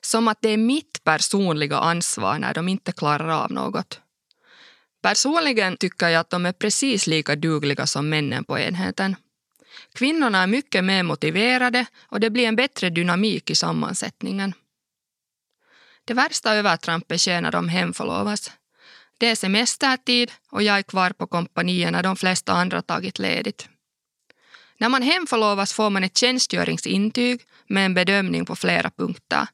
Som 0.00 0.28
att 0.28 0.38
det 0.40 0.48
är 0.48 0.56
mitt 0.56 1.04
personliga 1.04 1.76
ansvar 1.76 2.38
när 2.38 2.54
de 2.54 2.68
inte 2.68 2.92
klarar 2.92 3.28
av 3.28 3.52
något. 3.52 4.00
Personligen 5.02 5.76
tycker 5.76 6.08
jag 6.08 6.20
att 6.20 6.30
de 6.30 6.46
är 6.46 6.52
precis 6.52 7.06
lika 7.06 7.36
dugliga 7.36 7.86
som 7.86 8.08
männen 8.08 8.44
på 8.44 8.58
enheten. 8.58 9.16
Kvinnorna 9.94 10.42
är 10.42 10.46
mycket 10.46 10.84
mer 10.84 11.02
motiverade 11.02 11.86
och 12.02 12.20
det 12.20 12.30
blir 12.30 12.48
en 12.48 12.56
bättre 12.56 12.90
dynamik 12.90 13.50
i 13.50 13.54
sammansättningen. 13.54 14.54
Det 16.04 16.14
värsta 16.14 16.54
övertrampet 16.54 17.20
sker 17.20 17.40
när 17.40 17.52
de 17.52 17.68
hemförlovas. 17.68 18.52
Det 19.18 19.30
är 19.30 19.34
semestertid 19.34 20.32
och 20.50 20.62
jag 20.62 20.78
är 20.78 20.82
kvar 20.82 21.10
på 21.10 21.26
kompaniet 21.26 21.92
när 21.92 22.02
de 22.02 22.16
flesta 22.16 22.52
andra 22.52 22.82
tagit 22.82 23.18
ledigt. 23.18 23.68
När 24.78 24.88
man 24.88 25.02
hemförlovas 25.02 25.72
får 25.72 25.90
man 25.90 26.04
ett 26.04 26.16
tjänstgöringsintyg 26.16 27.40
med 27.66 27.86
en 27.86 27.94
bedömning 27.94 28.44
på 28.44 28.56
flera 28.56 28.90
punkter. 28.90 29.46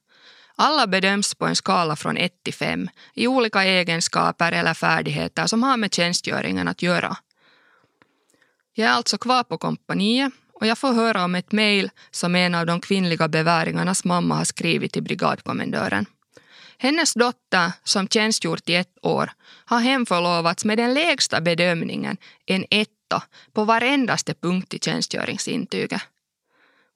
Alla 0.56 0.86
bedöms 0.86 1.34
på 1.34 1.46
en 1.46 1.56
skala 1.56 1.96
från 1.96 2.16
1 2.16 2.32
till 2.42 2.54
5 2.54 2.88
i 3.14 3.26
olika 3.26 3.64
egenskaper 3.64 4.52
eller 4.52 4.74
färdigheter 4.74 5.46
som 5.46 5.62
har 5.62 5.76
med 5.76 5.94
tjänstgöringen 5.94 6.68
att 6.68 6.82
göra. 6.82 7.16
Jag 8.74 8.88
är 8.88 8.92
alltså 8.92 9.18
kvar 9.18 9.44
på 9.44 9.58
kompaniet 9.58 10.32
och 10.52 10.66
jag 10.66 10.78
får 10.78 10.92
höra 10.92 11.24
om 11.24 11.34
ett 11.34 11.52
mejl 11.52 11.90
som 12.10 12.34
en 12.34 12.54
av 12.54 12.66
de 12.66 12.80
kvinnliga 12.80 13.28
beväringarnas 13.28 14.04
mamma 14.04 14.34
har 14.34 14.44
skrivit 14.44 14.92
till 14.92 15.02
brigadkommendören. 15.02 16.06
Hennes 16.78 17.14
dotter, 17.14 17.72
som 17.84 18.08
tjänstgjort 18.08 18.68
i 18.68 18.74
ett 18.74 18.98
år, 19.02 19.30
har 19.64 19.80
hemförlovats 19.80 20.64
med 20.64 20.78
den 20.78 20.94
lägsta 20.94 21.40
bedömningen, 21.40 22.16
en 22.46 22.66
etta, 22.70 23.22
på 23.52 23.64
varendaste 23.64 24.34
punkt 24.34 24.74
i 24.74 24.78
tjänstgöringsintyget. 24.78 26.02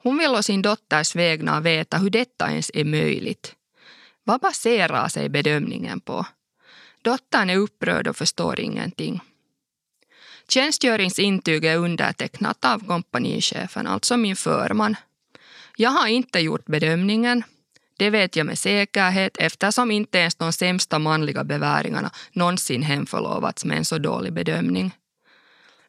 Hon 0.03 0.19
vill 0.19 0.31
å 0.31 0.43
sin 0.43 0.63
dotters 0.63 1.17
vägnar 1.17 1.61
veta 1.61 1.99
hur 1.99 2.11
detta 2.11 2.51
ens 2.51 2.71
är 2.75 2.85
möjligt. 2.85 3.55
Vad 4.25 4.41
baserar 4.41 5.09
sig 5.09 5.29
bedömningen 5.29 6.01
på? 6.01 6.27
Dottern 7.03 7.51
är 7.51 7.57
upprörd 7.57 8.09
och 8.09 8.17
förstår 8.17 8.61
ingenting. 8.61 9.21
Tjänstgöringsintyget 10.49 11.75
är 11.75 11.77
undertecknat 11.77 12.65
av 12.65 12.87
kompanichefen, 12.87 13.87
alltså 13.87 14.17
min 14.17 14.37
förman. 14.37 14.97
Jag 15.77 15.91
har 15.91 16.07
inte 16.07 16.41
gjort 16.41 16.67
bedömningen. 16.67 17.43
Det 18.03 18.11
vet 18.11 18.37
jag 18.37 18.47
med 18.47 18.59
säkerhet 18.59 19.37
eftersom 19.39 19.91
inte 19.91 20.19
ens 20.19 20.35
de 20.35 20.53
sämsta 20.53 20.99
manliga 20.99 21.45
beväringarna 21.45 22.11
någonsin 22.33 22.83
hemförlovats 22.83 23.65
med 23.65 23.79
en 23.79 23.85
så 23.85 23.99
dålig 23.99 24.33
bedömning. 24.33 24.95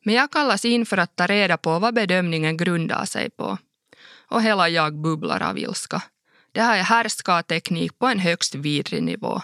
Men 0.04 0.16
jag 0.16 0.32
kallas 0.32 0.66
in 0.66 0.86
för 0.86 0.98
att 0.98 1.16
ta 1.16 1.28
reda 1.28 1.58
på 1.58 1.80
vad 1.80 1.94
bedömningen 1.94 2.58
grundar 2.58 3.06
sig 3.06 3.30
på. 3.30 3.58
Och 4.28 4.42
hela 4.42 4.70
jag 4.70 5.02
bubblar 5.02 5.42
av 5.42 5.58
ilska. 5.58 6.02
Det 6.52 6.62
här 6.62 6.78
är 6.78 6.84
härskarteknik 6.84 8.00
på 8.00 8.08
en 8.08 8.20
högst 8.20 8.56
vidrig 8.56 9.04
nivå. 9.04 9.42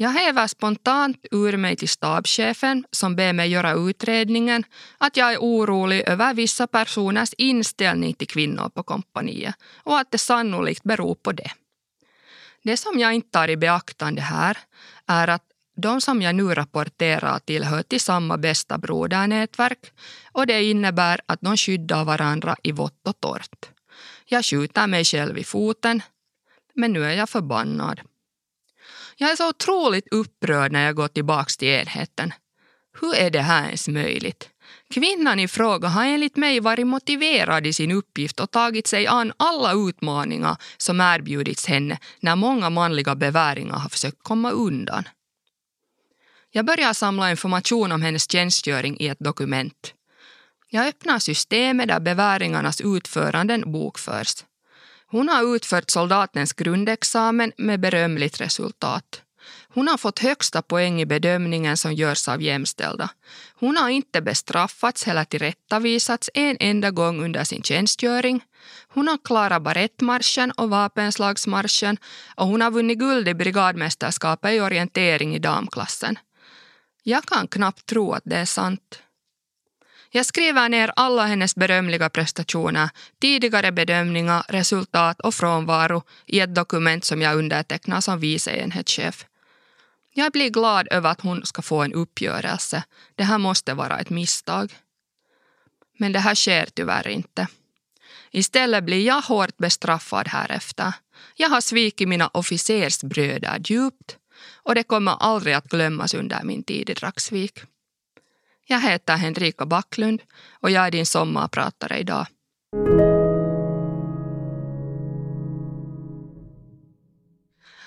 Jag 0.00 0.10
häver 0.10 0.46
spontant 0.46 1.26
ur 1.30 1.56
mig 1.56 1.76
till 1.76 1.88
stabschefen 1.88 2.84
som 2.90 3.16
ber 3.16 3.32
mig 3.32 3.50
göra 3.50 3.72
utredningen 3.72 4.64
att 4.98 5.16
jag 5.16 5.32
är 5.32 5.38
orolig 5.38 6.02
över 6.06 6.34
vissa 6.34 6.66
personers 6.66 7.32
inställning 7.38 8.14
till 8.14 8.28
kvinnor 8.28 8.68
på 8.68 8.82
kompaniet 8.82 9.54
och 9.76 9.98
att 9.98 10.10
det 10.10 10.18
sannolikt 10.18 10.82
beror 10.82 11.14
på 11.14 11.32
det. 11.32 11.50
Det 12.62 12.76
som 12.76 12.98
jag 12.98 13.14
inte 13.14 13.30
tar 13.30 13.50
i 13.50 13.56
beaktande 13.56 14.20
här 14.20 14.58
är 15.06 15.28
att 15.28 15.44
de 15.76 16.00
som 16.00 16.22
jag 16.22 16.34
nu 16.34 16.54
rapporterar 16.54 17.38
till 17.38 17.64
hör 17.64 17.82
till 17.82 18.00
samma 18.00 18.36
bästa 18.36 18.78
brodernätverk 18.78 19.92
och 20.32 20.46
det 20.46 20.64
innebär 20.64 21.20
att 21.26 21.40
de 21.40 21.56
skyddar 21.56 22.04
varandra 22.04 22.56
i 22.62 22.72
vått 22.72 23.06
och 23.06 23.20
torrt. 23.20 23.68
Jag 24.24 24.44
skjuter 24.44 24.86
mig 24.86 25.04
själv 25.04 25.38
i 25.38 25.44
foten, 25.44 26.02
men 26.74 26.92
nu 26.92 27.04
är 27.04 27.12
jag 27.12 27.28
förbannad. 27.28 28.00
Jag 29.20 29.30
är 29.30 29.36
så 29.36 29.48
otroligt 29.48 30.08
upprörd 30.10 30.72
när 30.72 30.86
jag 30.86 30.94
går 30.96 31.08
tillbaka 31.08 31.50
till 31.58 31.68
enheten. 31.68 32.32
Hur 33.00 33.14
är 33.14 33.30
det 33.30 33.40
här 33.40 33.64
ens 33.64 33.88
möjligt? 33.88 34.48
Kvinnan 34.90 35.40
i 35.40 35.48
fråga 35.48 35.88
har 35.88 36.04
enligt 36.04 36.36
mig 36.36 36.60
varit 36.60 36.86
motiverad 36.86 37.66
i 37.66 37.72
sin 37.72 37.90
uppgift 37.90 38.40
och 38.40 38.50
tagit 38.50 38.86
sig 38.86 39.06
an 39.06 39.32
alla 39.36 39.88
utmaningar 39.88 40.56
som 40.76 41.00
erbjudits 41.00 41.66
henne 41.66 41.98
när 42.20 42.36
många 42.36 42.70
manliga 42.70 43.14
beväringar 43.14 43.78
har 43.78 43.88
försökt 43.88 44.22
komma 44.22 44.50
undan. 44.50 45.08
Jag 46.50 46.64
börjar 46.64 46.92
samla 46.92 47.30
information 47.30 47.92
om 47.92 48.02
hennes 48.02 48.30
tjänstgöring 48.30 49.00
i 49.00 49.08
ett 49.08 49.20
dokument. 49.20 49.94
Jag 50.70 50.86
öppnar 50.86 51.18
systemet 51.18 51.88
där 51.88 52.00
beväringarnas 52.00 52.80
utföranden 52.80 53.72
bokförs. 53.72 54.44
Hon 55.10 55.28
har 55.28 55.56
utfört 55.56 55.90
soldatens 55.90 56.52
grundexamen 56.52 57.52
med 57.56 57.80
berömligt 57.80 58.40
resultat. 58.40 59.22
Hon 59.68 59.88
har 59.88 59.96
fått 59.96 60.18
högsta 60.18 60.62
poäng 60.62 61.00
i 61.00 61.06
bedömningen 61.06 61.76
som 61.76 61.94
görs 61.94 62.28
av 62.28 62.42
jämställda. 62.42 63.10
Hon 63.54 63.76
har 63.76 63.88
inte 63.88 64.22
bestraffats 64.22 65.08
eller 65.08 65.24
tillrättavisats 65.24 66.30
en 66.34 66.56
enda 66.60 66.90
gång 66.90 67.24
under 67.24 67.44
sin 67.44 67.62
tjänstgöring. 67.62 68.44
Hon 68.88 69.08
har 69.08 69.18
klarat 69.24 69.62
barettmarschen 69.62 70.50
och 70.50 70.70
vapenslagsmarschen 70.70 71.96
och 72.36 72.46
hon 72.46 72.60
har 72.60 72.70
vunnit 72.70 72.98
guld 72.98 73.28
i 73.28 73.34
brigadmästerskapet 73.34 74.52
i 74.52 74.60
orientering 74.60 75.34
i 75.34 75.38
damklassen. 75.38 76.18
Jag 77.02 77.24
kan 77.24 77.48
knappt 77.48 77.86
tro 77.86 78.12
att 78.12 78.22
det 78.24 78.36
är 78.36 78.44
sant. 78.44 79.02
Jag 80.10 80.26
skriver 80.26 80.68
ner 80.68 80.92
alla 80.96 81.26
hennes 81.26 81.56
berömliga 81.56 82.08
prestationer, 82.08 82.90
tidigare 83.20 83.72
bedömningar, 83.72 84.44
resultat 84.48 85.20
och 85.20 85.34
frånvaro 85.34 86.02
i 86.26 86.40
ett 86.40 86.54
dokument 86.54 87.04
som 87.04 87.22
jag 87.22 87.36
undertecknar 87.38 88.00
som 88.00 88.20
vice 88.20 88.50
enhetschef. 88.50 89.26
Jag 90.14 90.32
blir 90.32 90.50
glad 90.50 90.88
över 90.90 91.10
att 91.10 91.20
hon 91.20 91.46
ska 91.46 91.62
få 91.62 91.82
en 91.82 91.92
uppgörelse. 91.92 92.84
Det 93.14 93.24
här 93.24 93.38
måste 93.38 93.74
vara 93.74 93.98
ett 93.98 94.10
misstag. 94.10 94.74
Men 95.98 96.12
det 96.12 96.18
här 96.18 96.34
sker 96.34 96.68
tyvärr 96.74 97.08
inte. 97.08 97.46
Istället 98.30 98.84
blir 98.84 99.06
jag 99.06 99.22
hårt 99.22 99.56
bestraffad 99.56 100.28
härefter. 100.28 100.92
Jag 101.34 101.48
har 101.48 101.60
svikit 101.60 102.08
mina 102.08 102.28
officersbröder 102.28 103.60
djupt 103.64 104.16
och 104.62 104.74
det 104.74 104.82
kommer 104.82 105.12
aldrig 105.12 105.54
att 105.54 105.68
glömmas 105.68 106.14
under 106.14 106.42
min 106.42 106.62
tid 106.62 106.90
i 106.90 106.94
Dragsvik. 106.94 107.58
Jag 108.70 108.80
heter 108.80 109.16
Henrika 109.16 109.66
Backlund 109.66 110.22
och 110.60 110.70
jag 110.70 110.86
är 110.86 110.90
din 110.90 111.06
sommarpratare 111.06 111.98
idag. 111.98 112.26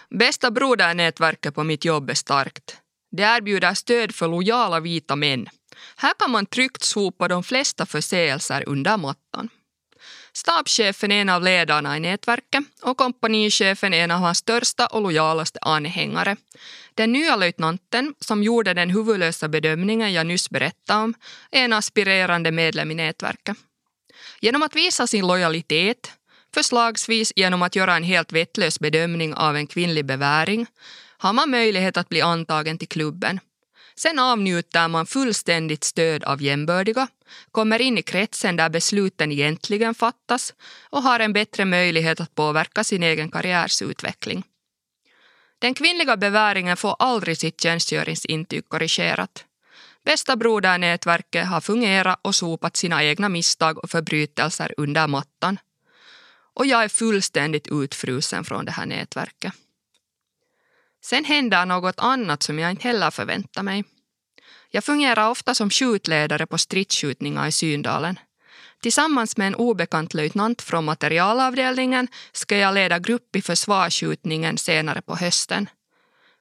Bästa 0.09 0.51
brodernätverket 0.51 1.55
på 1.55 1.63
mitt 1.63 1.85
jobb 1.85 2.09
är 2.09 2.13
starkt. 2.13 2.77
Det 3.11 3.23
erbjuder 3.23 3.73
stöd 3.73 4.15
för 4.15 4.27
lojala 4.27 4.79
vita 4.79 5.15
män. 5.15 5.47
Här 5.95 6.13
kan 6.19 6.31
man 6.31 6.45
tryggt 6.45 6.83
sopa 6.83 7.27
de 7.27 7.43
flesta 7.43 7.85
förseelser 7.85 8.63
under 8.67 8.97
mattan. 8.97 9.49
Stabschefen 10.33 11.11
är 11.11 11.21
en 11.21 11.29
av 11.29 11.43
ledarna 11.43 11.97
i 11.97 11.99
nätverket 11.99 12.63
och 12.81 12.97
kompanichefen 12.97 13.93
en 13.93 14.11
av 14.11 14.19
hans 14.19 14.37
största 14.37 14.87
och 14.87 15.01
lojalaste 15.01 15.59
anhängare. 15.61 16.35
Den 16.95 17.11
nya 17.11 17.35
löjtnanten, 17.35 18.13
som 18.19 18.43
gjorde 18.43 18.73
den 18.73 18.89
huvudlösa 18.89 19.47
bedömningen 19.47 20.13
jag 20.13 20.27
nyss 20.27 20.49
berättade 20.49 21.03
om, 21.03 21.13
är 21.51 21.65
en 21.65 21.73
aspirerande 21.73 22.51
medlem 22.51 22.91
i 22.91 22.95
nätverket. 22.95 23.57
Genom 24.39 24.63
att 24.63 24.75
visa 24.75 25.07
sin 25.07 25.27
lojalitet, 25.27 26.11
förslagsvis 26.53 27.33
genom 27.35 27.61
att 27.61 27.75
göra 27.75 27.95
en 27.95 28.03
helt 28.03 28.31
vettlös 28.31 28.79
bedömning 28.79 29.33
av 29.33 29.55
en 29.55 29.67
kvinnlig 29.67 30.05
beväring, 30.05 30.65
har 31.17 31.33
man 31.33 31.49
möjlighet 31.49 31.97
att 31.97 32.09
bli 32.09 32.21
antagen 32.21 32.77
till 32.77 32.87
klubben. 32.87 33.39
Sen 34.01 34.19
avnjuter 34.19 34.87
man 34.87 35.05
fullständigt 35.05 35.83
stöd 35.83 36.23
av 36.23 36.41
jämbördiga, 36.41 37.07
kommer 37.51 37.81
in 37.81 37.97
i 37.97 38.01
kretsen 38.01 38.55
där 38.55 38.69
besluten 38.69 39.31
egentligen 39.31 39.95
fattas 39.95 40.53
och 40.89 41.03
har 41.03 41.19
en 41.19 41.33
bättre 41.33 41.65
möjlighet 41.65 42.19
att 42.19 42.35
påverka 42.35 42.83
sin 42.83 43.03
egen 43.03 43.31
karriärs 43.31 43.81
utveckling. 43.81 44.43
Den 45.59 45.73
kvinnliga 45.73 46.17
beväringen 46.17 46.77
får 46.77 46.95
aldrig 46.99 47.37
sitt 47.37 47.61
tjänstgöringsintyg 47.61 48.69
korrigerat. 48.69 49.45
Bästa 50.05 50.35
brodernätverket 50.35 51.47
har 51.47 51.61
fungerat 51.61 52.19
och 52.21 52.35
sopat 52.35 52.77
sina 52.77 53.03
egna 53.03 53.29
misstag 53.29 53.77
och 53.77 53.89
förbrytelser 53.89 54.73
under 54.77 55.07
mattan. 55.07 55.59
Och 56.53 56.65
jag 56.65 56.83
är 56.83 56.89
fullständigt 56.89 57.67
utfrusen 57.67 58.43
från 58.43 58.65
det 58.65 58.71
här 58.71 58.85
nätverket. 58.85 59.53
Sen 61.03 61.25
händer 61.25 61.65
något 61.65 61.99
annat 61.99 62.43
som 62.43 62.59
jag 62.59 62.71
inte 62.71 62.87
heller 62.87 63.11
förväntar 63.11 63.63
mig. 63.63 63.83
Jag 64.69 64.83
fungerar 64.83 65.29
ofta 65.29 65.55
som 65.55 65.69
skjutledare 65.69 66.45
på 66.45 66.57
stridsskjutningar 66.57 67.47
i 67.47 67.51
Syndalen. 67.51 68.19
Tillsammans 68.81 69.37
med 69.37 69.47
en 69.47 69.55
obekant 69.55 70.13
löjtnant 70.13 70.61
från 70.61 70.85
materialavdelningen 70.85 72.07
ska 72.31 72.57
jag 72.57 72.73
leda 72.73 72.99
grupp 72.99 73.35
i 73.35 73.41
försvarsskjutningen 73.41 74.57
senare 74.57 75.01
på 75.01 75.15
hösten. 75.15 75.69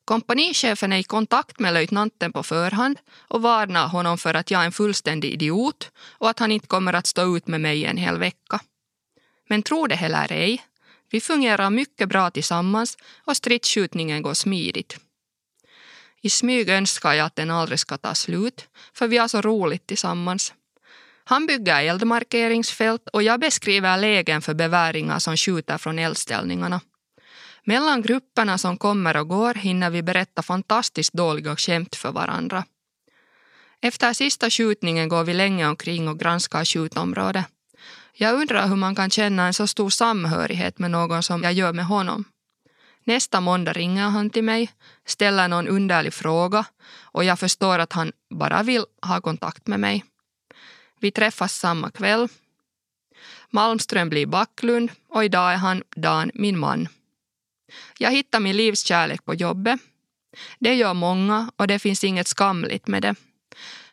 Kompanichefen 0.05 0.93
är 0.93 0.99
i 0.99 1.03
kontakt 1.03 1.59
med 1.59 1.75
löjtnanten 1.75 2.33
på 2.33 2.43
förhand 2.43 2.99
och 3.29 3.43
varnar 3.43 3.89
honom 3.89 4.19
för 4.19 4.35
att 4.35 4.51
jag 4.51 4.61
är 4.61 4.67
en 4.67 4.73
fullständig 4.73 5.33
idiot 5.33 5.91
och 5.99 6.31
att 6.31 6.39
han 6.39 6.53
inte 6.53 6.67
kommer 6.67 6.93
att 6.93 7.07
stå 7.07 7.37
ut 7.37 7.47
med 7.47 7.61
mig 7.61 7.85
en 7.85 7.97
hel 7.97 8.19
vecka. 8.19 8.61
Men 9.49 9.63
tro 9.63 9.87
det 9.87 9.95
heller 9.95 10.33
ej, 10.33 10.63
vi 11.11 11.21
fungerar 11.21 11.71
mycket 11.71 12.09
bra 12.09 12.31
tillsammans 12.31 12.99
och 13.25 13.37
stridsskjutningen 13.37 14.23
går 14.23 14.35
smidigt. 14.35 14.99
I 16.23 16.31
smyg 16.31 16.69
önskar 16.69 17.13
jag 17.13 17.27
att 17.27 17.37
den 17.37 17.51
aldrig 17.51 17.79
ska 17.79 17.99
ta 17.99 18.15
slut, 18.15 18.69
för 18.93 19.09
vi 19.09 19.19
har 19.19 19.29
så 19.29 19.41
roligt 19.41 19.87
tillsammans. 19.87 20.55
Han 21.25 21.47
bygger 21.47 21.83
eldmarkeringsfält 21.83 23.09
och 23.13 23.23
jag 23.23 23.41
beskriver 23.41 23.99
lägen 23.99 24.43
för 24.43 24.55
beväringar 24.55 25.19
som 25.19 25.37
skjuter 25.37 25.79
från 25.79 25.99
eldställningarna. 25.99 26.81
Mellan 27.65 28.03
grupperna 28.03 28.59
som 28.59 28.77
kommer 28.77 29.17
och 29.17 29.29
går 29.29 29.55
hinner 29.55 29.91
vi 29.91 30.03
berätta 30.03 30.43
fantastiskt 30.43 31.13
dåliga 31.13 31.57
skämt 31.57 31.97
för 31.97 32.13
varandra. 32.13 32.65
Efter 33.83 34.13
sista 34.13 34.51
skjutningen 34.51 35.09
går 35.09 35.25
vi 35.25 35.35
länge 35.35 35.69
omkring 35.69 36.09
och 36.09 36.19
granskar 36.19 36.65
skjutområdet. 36.65 37.45
Jag 38.23 38.35
undrar 38.35 38.69
hur 38.69 38.77
man 38.77 38.95
kan 38.95 39.11
känna 39.11 39.47
en 39.47 39.55
så 39.55 39.67
stor 39.67 39.91
samhörighet 39.91 40.79
med 40.79 40.91
någon 40.91 41.23
som 41.23 41.43
jag 41.43 41.53
gör 41.53 41.73
med 41.73 41.85
honom. 41.85 42.25
Nästa 43.05 43.41
måndag 43.41 43.73
ringer 43.73 44.09
han 44.09 44.31
till 44.31 44.45
mig, 44.45 44.71
ställer 45.07 45.49
någon 45.49 45.69
underlig 45.69 46.15
fråga 46.15 46.65
och 47.01 47.25
jag 47.25 47.39
förstår 47.39 47.79
att 47.79 47.93
han 47.93 48.13
bara 48.31 48.63
vill 48.63 48.85
ha 49.03 49.21
kontakt 49.21 49.67
med 49.67 49.81
mig. 49.81 50.05
Vi 51.01 51.11
träffas 51.11 51.55
samma 51.55 51.91
kväll. 51.91 52.29
Malmström 53.51 54.09
blir 54.09 54.27
Backlund 54.27 54.91
och 55.09 55.25
idag 55.25 55.53
är 55.53 55.57
han 55.57 55.83
Dan, 55.97 56.31
min 56.35 56.59
man. 56.59 56.89
Jag 57.99 58.11
hittar 58.11 58.41
min 58.41 58.57
livskärlek 58.57 59.25
på 59.25 59.35
jobbet. 59.35 59.81
Det 60.59 60.75
gör 60.75 60.95
många 60.95 61.51
och 61.57 61.67
det 61.67 61.79
finns 61.79 62.05
inget 62.05 62.29
skamligt 62.29 62.87
med 62.87 63.03
det. 63.03 63.15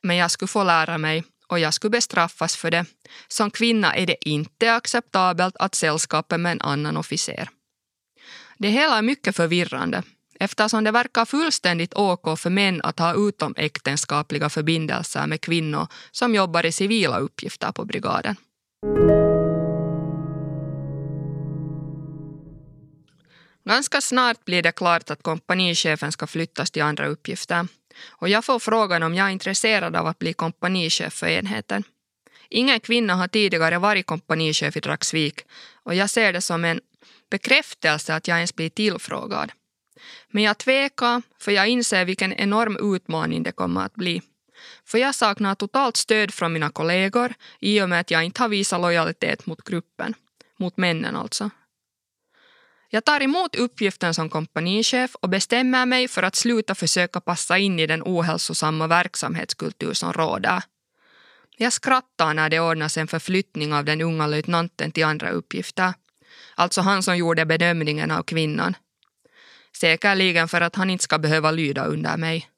Men 0.01 0.15
jag 0.15 0.31
skulle 0.31 0.47
få 0.47 0.63
lära 0.63 0.97
mig 0.97 1.23
och 1.47 1.59
jag 1.59 1.73
skulle 1.73 1.91
bestraffas 1.91 2.55
för 2.55 2.71
det. 2.71 2.85
Som 3.27 3.51
kvinna 3.51 3.95
är 3.95 4.05
det 4.05 4.29
inte 4.29 4.73
acceptabelt 4.73 5.55
att 5.59 5.75
sällskapa 5.75 6.37
med 6.37 6.51
en 6.51 6.61
annan 6.61 6.97
officer. 6.97 7.49
Det 8.57 8.69
hela 8.69 8.97
är 8.97 9.01
mycket 9.01 9.35
förvirrande 9.35 10.03
eftersom 10.39 10.83
det 10.83 10.91
verkar 10.91 11.25
fullständigt 11.25 11.93
OK 11.93 12.39
för 12.39 12.49
män 12.49 12.81
att 12.83 12.99
ha 12.99 13.13
utomäktenskapliga 13.13 14.49
förbindelser 14.49 15.27
med 15.27 15.41
kvinnor 15.41 15.87
som 16.11 16.35
jobbar 16.35 16.65
i 16.65 16.71
civila 16.71 17.19
uppgifter 17.19 17.71
på 17.71 17.85
brigaden. 17.85 18.35
Ganska 23.65 24.01
snart 24.01 24.45
blir 24.45 24.61
det 24.61 24.71
klart 24.71 25.11
att 25.11 25.23
kompanichefen 25.23 26.11
ska 26.11 26.27
flyttas 26.27 26.71
till 26.71 26.81
andra 26.81 27.07
uppgifter 27.07 27.67
och 28.05 28.29
jag 28.29 28.45
får 28.45 28.59
frågan 28.59 29.03
om 29.03 29.15
jag 29.15 29.27
är 29.27 29.31
intresserad 29.31 29.95
av 29.95 30.07
att 30.07 30.19
bli 30.19 30.33
kompanichef 30.33 31.13
för 31.13 31.27
enheten. 31.27 31.83
Ingen 32.49 32.79
kvinna 32.79 33.15
har 33.15 33.27
tidigare 33.27 33.77
varit 33.77 34.05
kompanichef 34.05 34.77
i 34.77 34.79
Dragsvik 34.79 35.41
och 35.83 35.95
jag 35.95 36.09
ser 36.09 36.33
det 36.33 36.41
som 36.41 36.65
en 36.65 36.81
bekräftelse 37.29 38.15
att 38.15 38.27
jag 38.27 38.37
ens 38.37 38.55
blir 38.55 38.69
tillfrågad. 38.69 39.51
Men 40.29 40.43
jag 40.43 40.57
tvekar 40.57 41.21
för 41.39 41.51
jag 41.51 41.67
inser 41.67 42.05
vilken 42.05 42.33
enorm 42.33 42.95
utmaning 42.95 43.43
det 43.43 43.51
kommer 43.51 43.81
att 43.81 43.95
bli. 43.95 44.21
För 44.85 44.97
jag 44.97 45.15
saknar 45.15 45.55
totalt 45.55 45.97
stöd 45.97 46.33
från 46.33 46.53
mina 46.53 46.69
kollegor 46.69 47.33
i 47.59 47.81
och 47.81 47.89
med 47.89 47.99
att 47.99 48.11
jag 48.11 48.23
inte 48.23 48.41
har 48.41 48.49
visat 48.49 48.81
lojalitet 48.81 49.45
mot 49.45 49.63
gruppen. 49.63 50.13
Mot 50.59 50.77
männen 50.77 51.15
alltså. 51.15 51.49
Jag 52.89 53.05
tar 53.05 53.21
emot 53.21 53.55
uppgiften 53.55 54.13
som 54.13 54.29
kompanichef 54.29 55.15
och 55.15 55.29
bestämmer 55.29 55.85
mig 55.85 56.07
för 56.07 56.23
att 56.23 56.35
sluta 56.35 56.75
försöka 56.75 57.21
passa 57.21 57.57
in 57.57 57.79
i 57.79 57.87
den 57.87 58.03
ohälsosamma 58.05 58.87
verksamhetskultur 58.87 59.93
som 59.93 60.13
råder. 60.13 60.63
Jag 61.57 61.73
skrattar 61.73 62.33
när 62.33 62.49
det 62.49 62.59
ordnas 62.59 62.97
en 62.97 63.07
förflyttning 63.07 63.73
av 63.73 63.85
den 63.85 64.01
unga 64.01 64.27
löjtnanten 64.27 64.91
till 64.91 65.05
andra 65.05 65.29
uppgifter. 65.29 65.93
Alltså 66.55 66.81
han 66.81 67.03
som 67.03 67.17
gjorde 67.17 67.45
bedömningen 67.45 68.11
av 68.11 68.23
kvinnan. 68.23 68.75
Säkerligen 69.77 70.47
för 70.47 70.61
att 70.61 70.75
han 70.75 70.89
inte 70.89 71.03
ska 71.03 71.17
behöva 71.17 71.51
lyda 71.51 71.85
under 71.85 72.17
mig. 72.17 72.49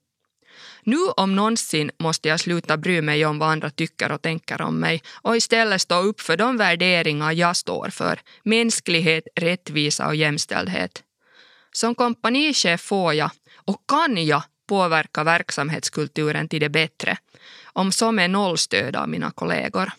Nu 0.84 0.98
om 1.18 1.36
någonsin 1.36 1.92
måste 2.00 2.30
jag 2.30 2.40
sluta 2.40 2.78
bry 2.78 3.02
mig 3.02 3.26
om 3.26 3.40
vad 3.40 3.50
andra 3.50 3.70
tycker 3.70 4.12
och 4.12 4.22
tänker 4.22 4.62
om 4.62 4.80
mig 4.80 5.02
och 5.22 5.38
istället 5.38 5.82
stå 5.82 6.00
upp 6.00 6.22
för 6.22 6.38
de 6.38 6.58
värderingar 6.58 7.32
jag 7.32 7.56
står 7.56 7.90
för. 7.90 8.20
Mänsklighet, 8.44 9.24
rättvisa 9.36 10.08
och 10.08 10.16
jämställdhet. 10.16 11.04
Som 11.72 11.96
kompanichef 11.96 12.82
får 12.82 13.14
jag, 13.14 13.32
och 13.56 13.84
kan 13.88 14.26
jag, 14.26 14.44
påverka 14.68 15.24
verksamhetskulturen 15.24 16.48
till 16.48 16.60
det 16.60 16.70
bättre. 16.70 17.18
Om 17.64 17.92
så 17.92 18.12
med 18.12 18.30
nollstöd 18.30 18.96
av 18.96 19.10
mina 19.10 19.32
kollegor. 19.32 19.92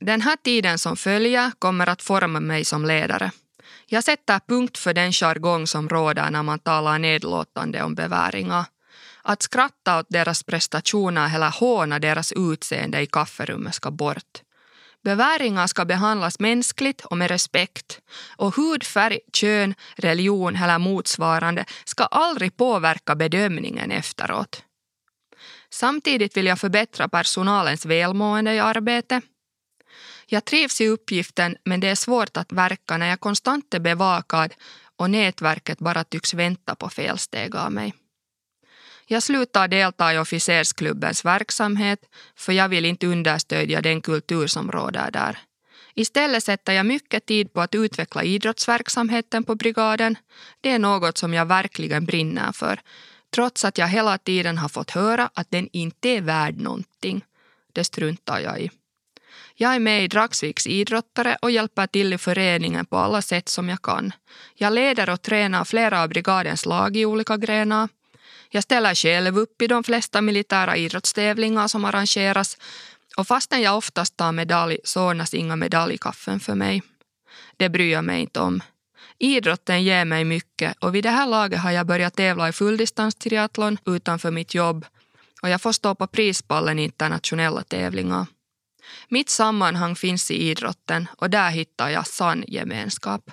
Den 0.00 0.20
här 0.20 0.36
tiden 0.36 0.78
som 0.78 0.96
följer 0.96 1.52
kommer 1.58 1.86
att 1.86 2.02
forma 2.02 2.40
mig 2.40 2.64
som 2.64 2.84
ledare. 2.84 3.30
Jag 3.86 4.04
sätter 4.04 4.40
punkt 4.48 4.78
för 4.78 4.94
den 4.94 5.12
jargong 5.12 5.66
som 5.66 5.88
råder 5.88 6.30
när 6.30 6.42
man 6.42 6.58
talar 6.58 6.98
nedlåtande 6.98 7.82
om 7.82 7.94
beväringar 7.94 8.64
att 9.28 9.42
skratta 9.42 9.98
åt 9.98 10.06
deras 10.08 10.42
prestationer 10.42 11.34
eller 11.34 11.50
håna 11.50 11.98
deras 11.98 12.32
utseende 12.32 13.00
i 13.00 13.06
kafferummet 13.06 13.74
ska 13.74 13.90
bort. 13.90 14.42
Beväringar 15.04 15.66
ska 15.66 15.84
behandlas 15.84 16.40
mänskligt 16.40 17.04
och 17.04 17.16
med 17.16 17.30
respekt 17.30 18.00
och 18.36 18.54
hudfärg, 18.54 19.20
kön, 19.32 19.74
religion 19.96 20.56
eller 20.56 20.78
motsvarande 20.78 21.64
ska 21.84 22.04
aldrig 22.04 22.56
påverka 22.56 23.14
bedömningen 23.14 23.90
efteråt. 23.90 24.62
Samtidigt 25.70 26.36
vill 26.36 26.46
jag 26.46 26.60
förbättra 26.60 27.08
personalens 27.08 27.86
välmående 27.86 28.54
i 28.54 28.58
arbetet. 28.58 29.24
Jag 30.26 30.44
trivs 30.44 30.80
i 30.80 30.88
uppgiften 30.88 31.56
men 31.64 31.80
det 31.80 31.88
är 31.88 31.94
svårt 31.94 32.36
att 32.36 32.52
verka 32.52 32.96
när 32.96 33.08
jag 33.08 33.20
konstant 33.20 33.74
är 33.74 33.80
bevakad 33.80 34.54
och 34.96 35.10
nätverket 35.10 35.78
bara 35.78 36.04
tycks 36.04 36.34
vänta 36.34 36.74
på 36.74 36.88
felsteg 36.88 37.56
av 37.56 37.72
mig. 37.72 37.94
Jag 39.10 39.22
slutar 39.22 39.68
delta 39.68 40.14
i 40.14 40.18
officersklubbens 40.18 41.24
verksamhet 41.24 42.00
för 42.36 42.52
jag 42.52 42.68
vill 42.68 42.84
inte 42.84 43.06
understödja 43.06 43.80
den 43.80 44.00
kultur 44.00 44.46
som 44.46 44.70
råder 44.72 45.10
där. 45.10 45.38
Istället 45.94 46.44
sätter 46.44 46.72
jag 46.72 46.86
mycket 46.86 47.26
tid 47.26 47.52
på 47.52 47.60
att 47.60 47.74
utveckla 47.74 48.22
idrottsverksamheten 48.22 49.44
på 49.44 49.54
brigaden. 49.54 50.16
Det 50.60 50.70
är 50.70 50.78
något 50.78 51.18
som 51.18 51.34
jag 51.34 51.46
verkligen 51.46 52.04
brinner 52.04 52.52
för, 52.52 52.80
trots 53.34 53.64
att 53.64 53.78
jag 53.78 53.88
hela 53.88 54.18
tiden 54.18 54.58
har 54.58 54.68
fått 54.68 54.90
höra 54.90 55.30
att 55.34 55.50
den 55.50 55.68
inte 55.72 56.08
är 56.08 56.20
värd 56.20 56.56
någonting. 56.60 57.24
Det 57.72 57.84
struntar 57.84 58.40
jag 58.40 58.60
i. 58.60 58.70
Jag 59.54 59.74
är 59.74 59.78
med 59.80 60.04
i 60.04 60.08
Dragsviks 60.08 60.66
idrottare 60.66 61.36
och 61.42 61.50
hjälper 61.50 61.86
till 61.86 62.12
i 62.12 62.18
föreningen 62.18 62.86
på 62.86 62.96
alla 62.96 63.22
sätt 63.22 63.48
som 63.48 63.68
jag 63.68 63.82
kan. 63.82 64.12
Jag 64.54 64.72
leder 64.72 65.10
och 65.10 65.22
tränar 65.22 65.64
flera 65.64 66.02
av 66.02 66.08
brigadens 66.08 66.66
lag 66.66 66.96
i 66.96 67.04
olika 67.04 67.36
grenar. 67.36 67.88
Jag 68.50 68.62
ställer 68.62 68.94
själv 68.94 69.38
upp 69.38 69.62
i 69.62 69.66
de 69.66 69.84
flesta 69.84 70.20
militära 70.20 70.76
idrottstävlingar 70.76 71.68
som 71.68 71.84
arrangeras 71.84 72.56
Och 73.16 73.26
fastän 73.26 73.62
jag 73.62 73.76
oftast 73.76 74.16
tar 74.16 74.32
medalj 74.32 74.78
så 74.84 75.08
ordnas 75.08 75.34
inga 75.34 75.56
medaljkaffen 75.56 76.40
för 76.40 76.54
mig. 76.54 76.82
Det 77.56 77.68
bryr 77.68 77.92
jag 77.92 78.04
mig 78.04 78.20
inte 78.20 78.40
om. 78.40 78.60
Idrotten 79.18 79.84
ger 79.84 80.04
mig 80.04 80.24
mycket 80.24 80.76
och 80.80 80.94
vid 80.94 81.04
det 81.04 81.10
här 81.10 81.26
laget 81.26 81.60
har 81.60 81.70
jag 81.70 81.86
börjat 81.86 82.16
tävla 82.16 82.48
i 82.48 82.52
fulldistanstriathlon 82.52 83.78
utanför 83.86 84.30
mitt 84.30 84.54
jobb 84.54 84.86
och 85.42 85.48
jag 85.48 85.62
får 85.62 85.72
stå 85.72 85.94
på 85.94 86.06
prispallen 86.06 86.78
i 86.78 86.84
internationella 86.84 87.62
tävlingar. 87.62 88.26
Mitt 89.08 89.30
sammanhang 89.30 89.96
finns 89.96 90.30
i 90.30 90.34
idrotten 90.34 91.08
och 91.16 91.30
där 91.30 91.50
hittar 91.50 91.88
jag 91.88 92.06
sann 92.06 92.44
gemenskap. 92.48 93.30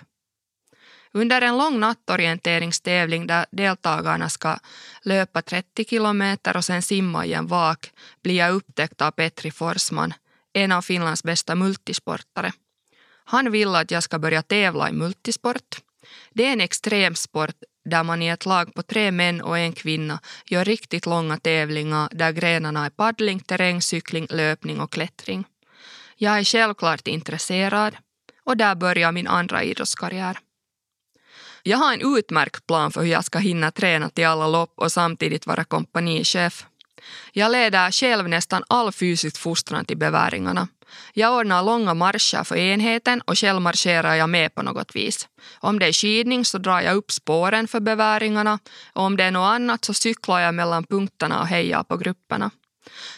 Under 1.15 1.41
en 1.41 1.57
lång 1.57 1.79
nattorienteringstävling 1.79 3.27
där 3.27 3.45
deltagarna 3.51 4.29
ska 4.29 4.57
löpa 5.01 5.41
30 5.41 5.85
kilometer 5.85 6.57
och 6.57 6.65
sen 6.65 6.81
simma 6.81 7.25
i 7.25 7.33
en 7.33 7.47
vak 7.47 7.91
blir 8.23 8.35
jag 8.35 8.53
upptäckt 8.53 9.01
av 9.01 9.11
Petri 9.11 9.51
Forsman, 9.51 10.13
en 10.53 10.71
av 10.71 10.81
Finlands 10.81 11.23
bästa 11.23 11.55
multisportare. 11.55 12.53
Han 13.25 13.51
vill 13.51 13.75
att 13.75 13.91
jag 13.91 14.03
ska 14.03 14.19
börja 14.19 14.41
tävla 14.41 14.89
i 14.89 14.93
multisport. 14.93 15.75
Det 16.33 16.45
är 16.45 16.53
en 16.53 16.61
extremsport 16.61 17.55
där 17.85 18.03
man 18.03 18.21
i 18.21 18.27
ett 18.27 18.45
lag 18.45 18.73
på 18.73 18.83
tre 18.83 19.11
män 19.11 19.41
och 19.41 19.57
en 19.57 19.73
kvinna 19.73 20.19
gör 20.45 20.65
riktigt 20.65 21.05
långa 21.05 21.37
tävlingar 21.37 22.09
där 22.11 22.31
grenarna 22.31 22.85
är 22.85 22.89
paddling, 22.89 23.39
terrängcykling, 23.39 24.27
löpning 24.29 24.79
och 24.79 24.91
klättring. 24.91 25.45
Jag 26.15 26.39
är 26.39 26.43
självklart 26.43 27.07
intresserad 27.07 27.97
och 28.43 28.57
där 28.57 28.75
börjar 28.75 29.11
min 29.11 29.27
andra 29.27 29.63
idrottskarriär. 29.63 30.37
Jag 31.67 31.77
har 31.77 31.93
en 31.93 32.17
utmärkt 32.17 32.67
plan 32.67 32.91
för 32.91 33.01
hur 33.01 33.11
jag 33.11 33.25
ska 33.25 33.39
hinna 33.39 33.71
träna 33.71 34.09
till 34.09 34.25
alla 34.25 34.47
lopp 34.47 34.73
och 34.75 34.91
samtidigt 34.91 35.47
vara 35.47 35.63
kompanichef. 35.63 36.65
Jag 37.33 37.51
leder 37.51 37.91
själv 37.91 38.29
nästan 38.29 38.63
all 38.69 38.91
fysisk 38.91 39.37
fostran 39.37 39.85
till 39.85 39.97
beväringarna. 39.97 40.67
Jag 41.13 41.37
ordnar 41.37 41.63
långa 41.63 41.93
marscher 41.93 42.43
för 42.43 42.55
enheten 42.55 43.21
och 43.21 43.37
själv 43.37 43.61
marscherar 43.61 44.15
jag 44.15 44.29
med 44.29 44.55
på 44.55 44.61
något 44.61 44.95
vis. 44.95 45.27
Om 45.59 45.79
det 45.79 45.85
är 45.85 45.93
skidning 45.93 46.45
så 46.45 46.57
drar 46.57 46.81
jag 46.81 46.95
upp 46.95 47.11
spåren 47.11 47.67
för 47.67 47.79
beväringarna 47.79 48.59
och 48.93 49.03
om 49.03 49.17
det 49.17 49.23
är 49.23 49.31
något 49.31 49.55
annat 49.55 49.85
så 49.85 49.93
cyklar 49.93 50.39
jag 50.39 50.53
mellan 50.53 50.83
punkterna 50.83 51.41
och 51.41 51.47
hejar 51.47 51.83
på 51.83 51.97
grupperna. 51.97 52.51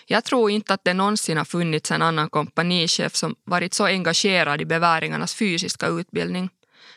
Jag 0.06 0.24
tror 0.24 0.52
inte 0.52 0.74
att 0.74 0.84
det 0.84 0.94
någonsin 0.94 1.38
har 1.38 1.46
funnits 1.46 1.92
en 1.92 2.02
annan 2.02 2.30
kompanichef 2.30 3.16
som 3.16 3.36
varit 3.44 3.74
så 3.74 3.86
engagerad 3.86 4.62
i 4.62 4.66
beväringarnas 4.66 5.36
fysiska 5.36 5.88
utbildning. 5.88 6.50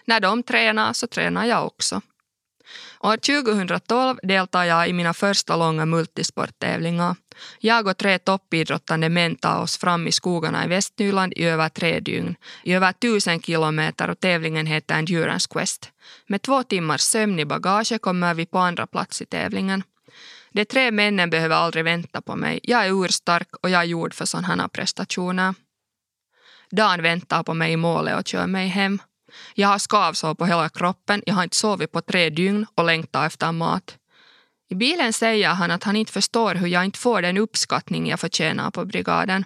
När 0.05 0.21
de 0.21 0.43
tränar 0.43 0.93
så 0.93 1.07
tränar 1.07 1.45
jag 1.45 1.67
också. 1.67 2.01
År 3.01 3.17
2012 3.17 4.19
deltar 4.23 4.65
jag 4.65 4.89
i 4.89 4.93
mina 4.93 5.15
första 5.15 5.57
långa 5.57 5.87
multisporttävlingar. 5.87 7.17
Jag 7.61 7.87
och 7.87 7.97
tre 7.97 8.19
toppidrottande 8.19 9.09
män 9.09 9.37
tar 9.37 9.63
oss 9.63 9.79
fram 9.79 10.07
i 10.07 10.13
skogarna 10.13 10.65
i 10.65 10.69
Västnyland 10.69 11.33
i 11.37 11.45
över 11.45 11.69
tre 11.69 12.01
dygn, 12.01 12.35
i 12.65 12.75
över 12.75 12.93
tusen 12.93 13.43
kilometer 13.43 14.11
och 14.11 14.21
tävlingen 14.21 14.67
heter 14.67 14.95
Endurance 14.95 15.49
Quest. 15.51 15.91
Med 16.27 16.43
två 16.43 16.63
timmars 16.63 17.01
sömn 17.01 17.39
i 17.39 17.45
bagage 17.45 18.01
kommer 18.01 18.35
vi 18.35 18.47
på 18.47 18.59
andra 18.59 18.87
plats 18.87 19.23
i 19.23 19.27
tävlingen. 19.27 19.83
De 20.53 20.65
tre 20.65 20.91
männen 20.91 21.31
behöver 21.31 21.57
aldrig 21.57 21.85
vänta 21.85 22.21
på 22.21 22.37
mig. 22.37 22.61
Jag 22.63 22.87
är 22.87 23.05
urstark 23.05 23.49
och 23.63 23.71
jag 23.71 23.81
är 23.81 23.85
gjord 23.85 24.15
för 24.15 24.25
sådana 24.25 24.69
prestationer. 24.69 25.55
Dan 26.71 27.03
väntar 27.03 27.43
på 27.43 27.55
mig 27.55 27.73
i 27.73 27.77
målet 27.77 28.19
och 28.19 28.27
kör 28.27 28.47
mig 28.47 28.69
hem. 28.69 28.99
Jag 29.55 29.69
har 29.69 29.79
skavsår 29.79 30.35
på 30.35 30.47
hela 30.47 30.69
kroppen, 30.69 31.23
jag 31.27 31.35
har 31.35 31.43
inte 31.43 31.57
sovit 31.57 31.93
på 31.93 32.01
tre 32.01 32.31
dygn 32.31 32.67
och 32.75 32.85
längtar 32.85 33.27
efter 33.27 33.53
mat. 33.53 33.97
I 34.71 34.75
bilen 34.75 35.13
säger 35.13 35.49
han 35.49 35.71
att 35.71 35.85
han 35.85 35.97
inte 35.97 36.13
förstår 36.13 36.55
hur 36.55 36.67
jag 36.67 36.85
inte 36.85 36.99
får 36.99 37.23
den 37.23 37.39
uppskattning 37.39 38.09
jag 38.09 38.21
förtjänar 38.21 38.71
på 38.71 38.85
brigaden. 38.85 39.45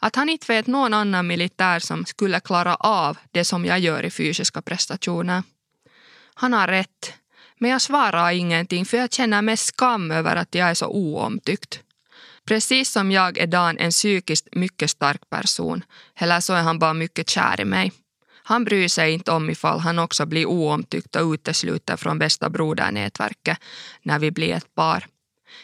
Att 0.00 0.16
han 0.16 0.28
inte 0.28 0.52
vet 0.52 0.66
någon 0.66 0.94
annan 0.94 1.26
militär 1.26 1.78
som 1.78 2.04
skulle 2.06 2.40
klara 2.40 2.74
av 2.74 3.18
det 3.30 3.44
som 3.44 3.64
jag 3.64 3.78
gör 3.78 4.02
i 4.02 4.10
fysiska 4.10 4.62
prestationer. 4.62 5.42
Han 6.34 6.52
har 6.52 6.68
rätt, 6.68 7.12
men 7.58 7.70
jag 7.70 7.82
svarar 7.82 8.30
ingenting 8.30 8.84
för 8.84 8.96
jag 8.96 9.12
känner 9.12 9.42
mest 9.42 9.66
skam 9.66 10.10
över 10.10 10.36
att 10.36 10.54
jag 10.54 10.68
är 10.68 10.74
så 10.74 10.86
oomtyckt. 10.86 11.80
Precis 12.44 12.92
som 12.92 13.10
jag 13.12 13.38
är 13.38 13.46
Dan 13.46 13.78
en 13.78 13.90
psykiskt 13.90 14.48
mycket 14.52 14.90
stark 14.90 15.30
person, 15.30 15.84
eller 16.16 16.40
så 16.40 16.52
är 16.52 16.62
han 16.62 16.78
bara 16.78 16.94
mycket 16.94 17.30
kär 17.30 17.60
i 17.60 17.64
mig. 17.64 17.92
Han 18.44 18.64
bryr 18.64 18.88
sig 18.88 19.12
inte 19.12 19.32
om 19.32 19.50
ifall 19.50 19.78
han 19.78 19.98
också 19.98 20.26
blir 20.26 20.46
oomtyckt 20.46 21.16
och 21.16 21.32
utesluten 21.32 21.98
från 21.98 22.18
bästa 22.18 22.50
brodernätverket 22.50 23.58
när 24.02 24.18
vi 24.18 24.30
blir 24.30 24.54
ett 24.54 24.74
par. 24.74 25.06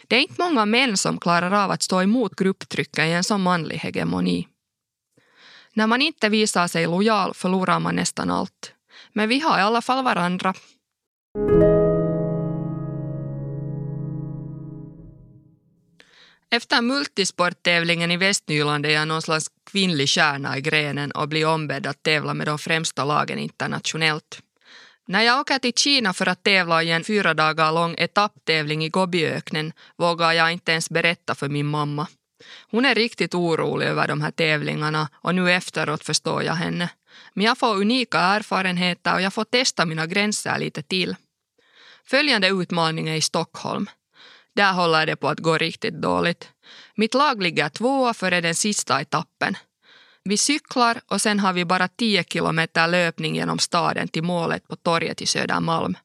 Det 0.07 0.17
är 0.17 0.21
inte 0.21 0.43
många 0.43 0.67
män 0.67 0.97
som 0.97 1.21
klarar 1.21 1.65
av 1.65 1.71
att 1.71 1.83
stå 1.83 2.03
emot 2.03 2.37
grupptrycket 2.37 2.99
i 2.99 3.13
en 3.13 3.25
sån 3.25 3.43
manlig 3.43 3.77
hegemoni. 3.77 4.49
När 5.73 5.87
man 5.87 6.03
inte 6.03 6.29
visar 6.29 6.69
sig 6.69 6.87
lojal 6.87 7.35
förlorar 7.35 7.81
man 7.81 7.95
nästan 7.95 8.31
allt. 8.31 8.73
Men 9.13 9.29
vi 9.29 9.41
har 9.41 9.59
i 9.59 9.63
alla 9.63 9.83
fall 9.83 10.05
varandra. 10.05 10.55
Efter 16.51 16.83
multisporttävlingen 16.83 18.11
i 18.11 18.17
Västnyland 18.17 18.87
är 18.87 18.91
jag 18.91 19.09
någon 19.09 19.23
slags 19.23 19.47
kvinnlig 19.71 20.09
stjärna 20.09 20.59
i 20.59 20.61
grenen 20.61 21.11
och 21.11 21.29
bli 21.29 21.45
ombedd 21.45 21.87
att 21.87 22.03
tävla 22.03 22.35
med 22.35 22.47
de 22.47 22.59
främsta 22.59 23.05
lagen 23.05 23.39
internationellt. 23.39 24.43
När 25.07 25.23
jag 25.23 25.41
åker 25.41 25.59
till 25.59 25.73
Kina 25.73 26.13
för 26.13 26.29
att 26.29 26.43
tävla 26.43 26.83
i 26.83 26.91
en 26.91 27.05
fyra 27.05 27.35
dagar 27.35 27.73
lång 27.73 27.95
etapptävling 27.99 28.85
i 28.85 28.89
Gobiöknen 28.89 29.73
vågar 29.97 30.33
jag 30.33 30.53
inte 30.53 30.73
ens 30.73 30.91
berätta 30.91 31.35
för 31.35 31.49
min 31.49 31.67
mamma. 31.67 32.07
Hon 32.71 32.85
är 32.85 32.95
riktigt 32.95 33.35
orolig 33.35 33.87
över 33.87 34.09
de 34.09 34.21
här 34.21 34.31
tävlingarna 34.31 35.09
och 35.15 35.35
nu 35.35 35.53
efteråt 35.53 36.05
förstår 36.05 36.43
jag 36.43 36.55
henne. 36.55 36.91
Men 37.35 37.47
jag 37.47 37.59
får 37.59 37.77
unika 37.77 38.19
erfarenheter 38.19 39.15
och 39.15 39.23
jag 39.23 39.35
får 39.35 39.45
testa 39.45 39.85
mina 39.87 40.07
gränser 40.07 40.59
lite 40.59 40.83
till. 40.83 41.17
Följande 42.05 42.49
utmaning 42.49 43.09
är 43.09 43.15
i 43.15 43.21
Stockholm. 43.21 43.91
Där 44.55 44.73
håller 44.73 45.07
det 45.07 45.17
på 45.17 45.29
att 45.29 45.39
gå 45.39 45.59
riktigt 45.59 46.03
dåligt. 46.03 46.49
Mitt 46.99 47.15
lag 47.15 47.43
ligger 47.43 47.69
tvåa 47.69 48.15
före 48.15 48.41
den 48.41 48.55
sista 48.55 49.01
etappen. 49.01 49.57
Vi 50.25 50.37
cyklar 50.37 51.01
och 51.09 51.21
sen 51.21 51.41
har 51.41 51.53
vi 51.53 51.65
bara 51.65 51.89
10 51.89 52.25
kilometer 52.25 52.89
löpning 52.89 53.35
genom 53.37 53.59
staden 53.59 54.09
till 54.09 54.23
målet 54.23 54.69
på 54.69 54.77
torget 54.77 55.23
i 55.23 55.27
Södermalm. 55.27 55.97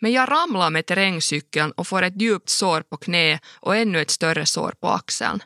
Men 0.00 0.12
jag 0.12 0.30
ramlar 0.30 0.70
med 0.70 0.86
terrängcykeln 0.86 1.72
och 1.72 1.86
får 1.86 2.02
ett 2.02 2.20
djupt 2.20 2.48
sår 2.48 2.80
på 2.80 2.96
knä 2.96 3.38
och 3.60 3.76
ännu 3.76 4.00
ett 4.00 4.10
större 4.10 4.46
sår 4.46 4.74
på 4.80 4.88
axeln. 4.88 5.42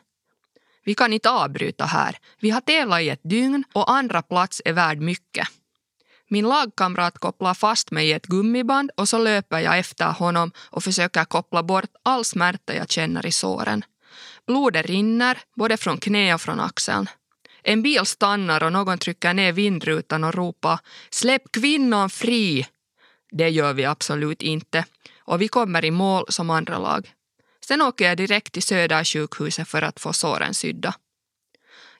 Vi 0.85 0.95
kan 0.95 1.13
inte 1.13 1.29
avbryta 1.29 1.85
här. 1.85 2.17
Vi 2.39 2.49
har 2.49 2.61
tävlat 2.61 3.01
i 3.01 3.09
ett 3.09 3.23
dygn 3.23 3.63
och 3.73 3.91
andra 3.91 4.21
plats 4.21 4.61
är 4.65 4.73
värd 4.73 4.99
mycket. 4.99 5.47
Min 6.29 6.47
lagkamrat 6.47 7.17
kopplar 7.17 7.53
fast 7.53 7.91
mig 7.91 8.09
i 8.09 8.13
ett 8.13 8.27
gummiband 8.27 8.91
och 8.97 9.09
så 9.09 9.17
löper 9.17 9.59
jag 9.59 9.79
efter 9.79 10.11
honom 10.11 10.51
och 10.57 10.83
försöker 10.83 11.25
koppla 11.25 11.63
bort 11.63 11.91
all 12.03 12.25
smärta 12.25 12.75
jag 12.75 12.89
känner 12.89 13.25
i 13.25 13.31
såren. 13.31 13.83
Blodet 14.47 14.85
rinner, 14.85 15.37
både 15.55 15.77
från 15.77 15.97
knä 15.97 16.33
och 16.33 16.41
från 16.41 16.59
axeln. 16.59 17.09
En 17.63 17.81
bil 17.81 18.05
stannar 18.05 18.63
och 18.63 18.71
någon 18.71 18.97
trycker 18.97 19.33
ner 19.33 19.51
vindrutan 19.51 20.23
och 20.23 20.33
ropar 20.33 20.79
“Släpp 21.09 21.51
kvinnan 21.51 22.09
fri!” 22.09 22.67
Det 23.31 23.49
gör 23.49 23.73
vi 23.73 23.85
absolut 23.85 24.41
inte 24.41 24.85
och 25.19 25.41
vi 25.41 25.47
kommer 25.47 25.85
i 25.85 25.91
mål 25.91 26.25
som 26.29 26.49
andra 26.49 26.77
lag. 26.77 27.13
Sen 27.65 27.81
åker 27.81 28.05
jag 28.05 28.17
direkt 28.17 28.53
till 28.53 28.63
Södersjukhuset 28.63 29.67
för 29.67 29.81
att 29.81 29.99
få 29.99 30.13
såren 30.13 30.53
sydda. 30.53 30.95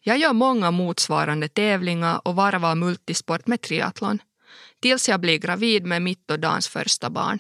Jag 0.01 0.17
gör 0.17 0.33
många 0.33 0.71
motsvarande 0.71 1.47
tävlingar 1.47 2.21
och 2.27 2.35
varvar 2.35 2.75
multisport 2.75 3.47
med 3.47 3.61
triathlon. 3.61 4.19
Tills 4.81 5.09
jag 5.09 5.19
blir 5.19 5.37
gravid 5.37 5.85
med 5.85 6.01
mitt 6.01 6.31
och 6.31 6.39
Dans 6.39 6.67
första 6.67 7.09
barn. 7.09 7.39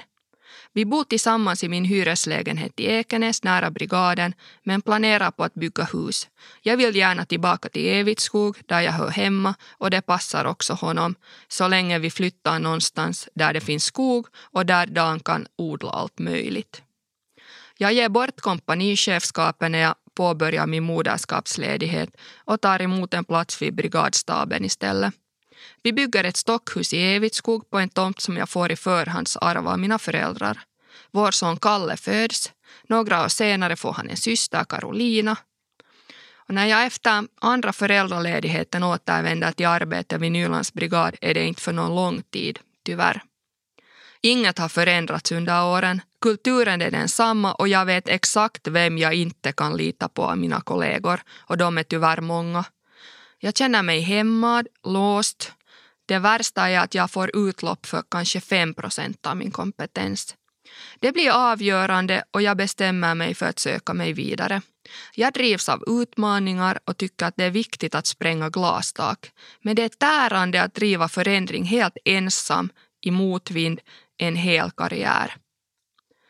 Vi 0.73 0.85
bor 0.85 1.03
tillsammans 1.03 1.63
i 1.63 1.69
min 1.69 1.85
hyreslägenhet 1.85 2.79
i 2.79 2.85
Ekenäs 2.85 3.43
nära 3.43 3.71
brigaden 3.71 4.33
men 4.63 4.81
planerar 4.81 5.31
på 5.31 5.43
att 5.43 5.53
bygga 5.53 5.83
hus. 5.83 6.27
Jag 6.61 6.77
vill 6.77 6.95
gärna 6.95 7.25
tillbaka 7.25 7.69
till 7.69 7.87
Evitskog 7.87 8.57
där 8.65 8.81
jag 8.81 8.91
hör 8.91 9.09
hemma 9.09 9.55
och 9.77 9.89
det 9.89 10.01
passar 10.01 10.45
också 10.45 10.73
honom 10.73 11.15
så 11.47 11.67
länge 11.67 11.99
vi 11.99 12.11
flyttar 12.11 12.59
någonstans 12.59 13.29
där 13.33 13.53
det 13.53 13.61
finns 13.61 13.83
skog 13.83 14.27
och 14.35 14.65
där 14.65 14.85
Dan 14.85 15.19
kan 15.19 15.47
odla 15.55 15.89
allt 15.89 16.19
möjligt. 16.19 16.81
Jag 17.77 17.93
ger 17.93 18.09
bort 18.09 18.41
kompanichefskapet 18.41 19.71
när 19.71 19.79
jag 19.79 19.95
påbörjar 20.13 20.67
min 20.67 20.83
moderskapsledighet 20.83 22.09
och 22.45 22.61
tar 22.61 22.81
emot 22.81 23.13
en 23.13 23.25
plats 23.25 23.61
vid 23.61 23.75
brigadstaben 23.75 24.65
istället. 24.65 25.13
Vi 25.83 25.93
bygger 25.93 26.23
ett 26.23 26.37
stockhus 26.37 26.93
i 26.93 27.15
Evitskog 27.15 27.69
på 27.69 27.79
en 27.79 27.89
tomt 27.89 28.21
som 28.21 28.37
jag 28.37 28.49
får 28.49 28.71
i 28.71 28.75
förhandsarv 28.75 29.67
av 29.67 29.79
mina 29.79 29.99
föräldrar. 29.99 30.59
Vår 31.11 31.31
son 31.31 31.57
Kalle 31.57 31.97
föds. 31.97 32.51
Några 32.87 33.23
år 33.23 33.27
senare 33.27 33.75
får 33.75 33.93
han 33.93 34.09
en 34.09 34.17
syster, 34.17 34.63
Carolina. 34.63 35.37
Och 36.35 36.53
när 36.53 36.65
jag 36.65 36.85
efter 36.85 37.27
andra 37.41 37.73
föräldraledigheten 37.73 38.83
återvänder 38.83 39.51
till 39.51 39.67
arbetet 39.67 40.21
vid 40.21 40.31
Nylands 40.31 40.73
brigad 40.73 41.15
är 41.21 41.33
det 41.33 41.45
inte 41.45 41.61
för 41.61 41.73
någon 41.73 41.95
lång 41.95 42.21
tid, 42.21 42.59
tyvärr. 42.85 43.23
Inget 44.21 44.57
har 44.57 44.69
förändrats 44.69 45.31
under 45.31 45.65
åren. 45.65 46.01
Kulturen 46.21 46.81
är 46.81 46.91
densamma 46.91 47.53
och 47.53 47.67
jag 47.67 47.85
vet 47.85 48.09
exakt 48.09 48.67
vem 48.67 48.97
jag 48.97 49.13
inte 49.13 49.51
kan 49.51 49.77
lita 49.77 50.07
på 50.07 50.23
av 50.23 50.37
mina 50.37 50.61
kollegor 50.61 51.21
och 51.37 51.57
de 51.57 51.77
är 51.77 51.83
tyvärr 51.83 52.21
många. 52.21 52.65
Jag 53.39 53.57
känner 53.57 53.83
mig 53.83 53.99
hämmad, 53.99 54.67
låst. 54.83 55.51
Det 56.11 56.19
värsta 56.19 56.69
är 56.69 56.79
att 56.79 56.95
jag 56.95 57.11
får 57.11 57.35
utlopp 57.35 57.85
för 57.85 58.03
kanske 58.11 58.41
5 58.41 58.73
procent 58.73 59.25
av 59.25 59.37
min 59.37 59.51
kompetens. 59.51 60.35
Det 60.99 61.11
blir 61.11 61.31
avgörande 61.51 62.23
och 62.31 62.41
jag 62.41 62.57
bestämmer 62.57 63.15
mig 63.15 63.35
för 63.35 63.45
att 63.45 63.59
söka 63.59 63.93
mig 63.93 64.13
vidare. 64.13 64.61
Jag 65.15 65.33
drivs 65.33 65.69
av 65.69 65.83
utmaningar 65.87 66.79
och 66.85 66.97
tycker 66.97 67.25
att 67.25 67.33
det 67.37 67.43
är 67.43 67.49
viktigt 67.49 67.95
att 67.95 68.07
spränga 68.07 68.49
glastak. 68.49 69.31
Men 69.61 69.75
det 69.75 69.83
är 69.83 69.89
tärande 69.89 70.63
att 70.63 70.73
driva 70.73 71.07
förändring 71.07 71.63
helt 71.63 71.97
ensam 72.05 72.69
i 73.01 73.11
motvind 73.11 73.79
en 74.17 74.35
hel 74.35 74.71
karriär. 74.71 75.35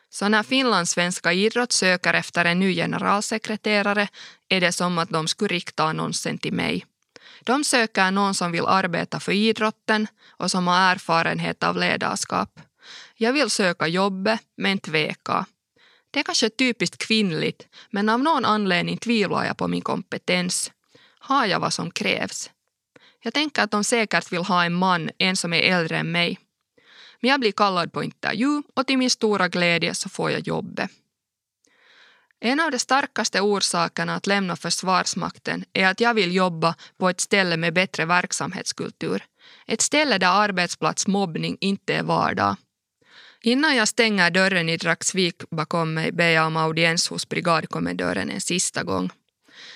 Så 0.09 0.29
när 0.29 0.43
finlandssvenska 0.43 1.33
idrott 1.33 1.71
söker 1.71 2.13
efter 2.13 2.45
en 2.45 2.59
ny 2.59 2.75
generalsekreterare 2.75 4.07
är 4.49 4.61
det 4.61 4.71
som 4.71 4.97
att 4.97 5.09
de 5.09 5.27
skulle 5.27 5.55
rikta 5.55 5.83
annonsen 5.83 6.37
till 6.37 6.53
mig. 6.53 6.85
De 7.43 7.63
söker 7.63 8.11
någon 8.11 8.33
som 8.33 8.51
vill 8.51 8.65
arbeta 8.65 9.19
för 9.19 9.31
idrotten 9.31 10.07
och 10.29 10.51
som 10.51 10.67
har 10.67 10.91
erfarenhet 10.91 11.63
av 11.63 11.77
ledarskap. 11.77 12.59
Jag 13.15 13.33
vill 13.33 13.49
söka 13.49 13.87
jobbet, 13.87 14.39
men 14.57 14.79
tveka. 14.79 15.45
Det 16.11 16.19
är 16.19 16.23
kanske 16.23 16.49
typiskt 16.49 16.97
kvinnligt, 16.97 17.67
men 17.89 18.09
av 18.09 18.19
någon 18.19 18.45
anledning 18.45 18.97
tvivlar 18.97 19.45
jag 19.45 19.57
på 19.57 19.67
min 19.67 19.81
kompetens. 19.81 20.71
Har 21.19 21.45
jag 21.45 21.59
vad 21.59 21.73
som 21.73 21.91
krävs? 21.91 22.49
Jag 23.23 23.33
tänker 23.33 23.63
att 23.63 23.71
de 23.71 23.83
säkert 23.83 24.31
vill 24.31 24.43
ha 24.43 24.63
en 24.65 24.73
man, 24.73 25.09
en 25.17 25.37
som 25.37 25.53
är 25.53 25.61
äldre 25.61 25.97
än 25.97 26.11
mig. 26.11 26.39
Men 27.19 27.31
jag 27.31 27.39
blir 27.39 27.51
kallad 27.51 27.93
på 27.93 28.03
intervju 28.03 28.63
och 28.75 28.87
till 28.87 28.97
min 28.97 29.09
stora 29.09 29.47
glädje 29.47 29.93
så 29.93 30.09
får 30.09 30.31
jag 30.31 30.47
jobbet. 30.47 30.91
En 32.43 32.59
av 32.59 32.71
de 32.71 32.79
starkaste 32.79 33.41
orsakerna 33.41 34.15
att 34.15 34.27
lämna 34.27 34.55
Försvarsmakten 34.55 35.65
är 35.73 35.87
att 35.87 35.99
jag 35.99 36.13
vill 36.13 36.35
jobba 36.35 36.75
på 36.97 37.09
ett 37.09 37.21
ställe 37.21 37.57
med 37.57 37.73
bättre 37.73 38.05
verksamhetskultur. 38.05 39.23
Ett 39.67 39.81
ställe 39.81 40.17
där 40.17 40.27
arbetsplatsmobbning 40.27 41.57
inte 41.61 41.93
är 41.93 42.03
vardag. 42.03 42.55
Innan 43.41 43.75
jag 43.75 43.87
stänger 43.87 44.31
dörren 44.31 44.69
i 44.69 44.77
Dragsvik 44.77 45.43
bakom 45.49 45.93
mig 45.93 46.11
ber 46.11 46.29
jag 46.29 46.47
om 46.47 46.57
audiens 46.57 47.09
hos 47.09 47.29
brigadkommendören 47.29 48.29
en 48.29 48.41
sista 48.41 48.83
gång. 48.83 49.09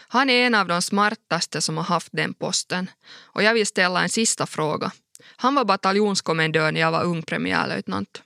Han 0.08 0.30
är 0.30 0.48
en 0.48 0.56
av 0.56 0.68
de 0.68 0.82
smartaste 0.82 1.62
som 1.62 1.78
har 1.78 1.84
haft 1.84 2.10
den 2.12 2.34
posten 2.34 2.90
och 3.24 3.44
jag 3.44 3.54
vill 3.54 3.68
ställa 3.68 4.04
en 4.04 4.10
sista 4.10 4.46
fråga. 4.46 4.92
Han 5.36 5.56
var 5.56 5.66
bataljonskommendör 5.66 6.72
när 6.72 6.82
jag 6.82 6.92
var 6.92 7.04
ung 7.04 7.24
premiärlöjtnant. 7.24 8.22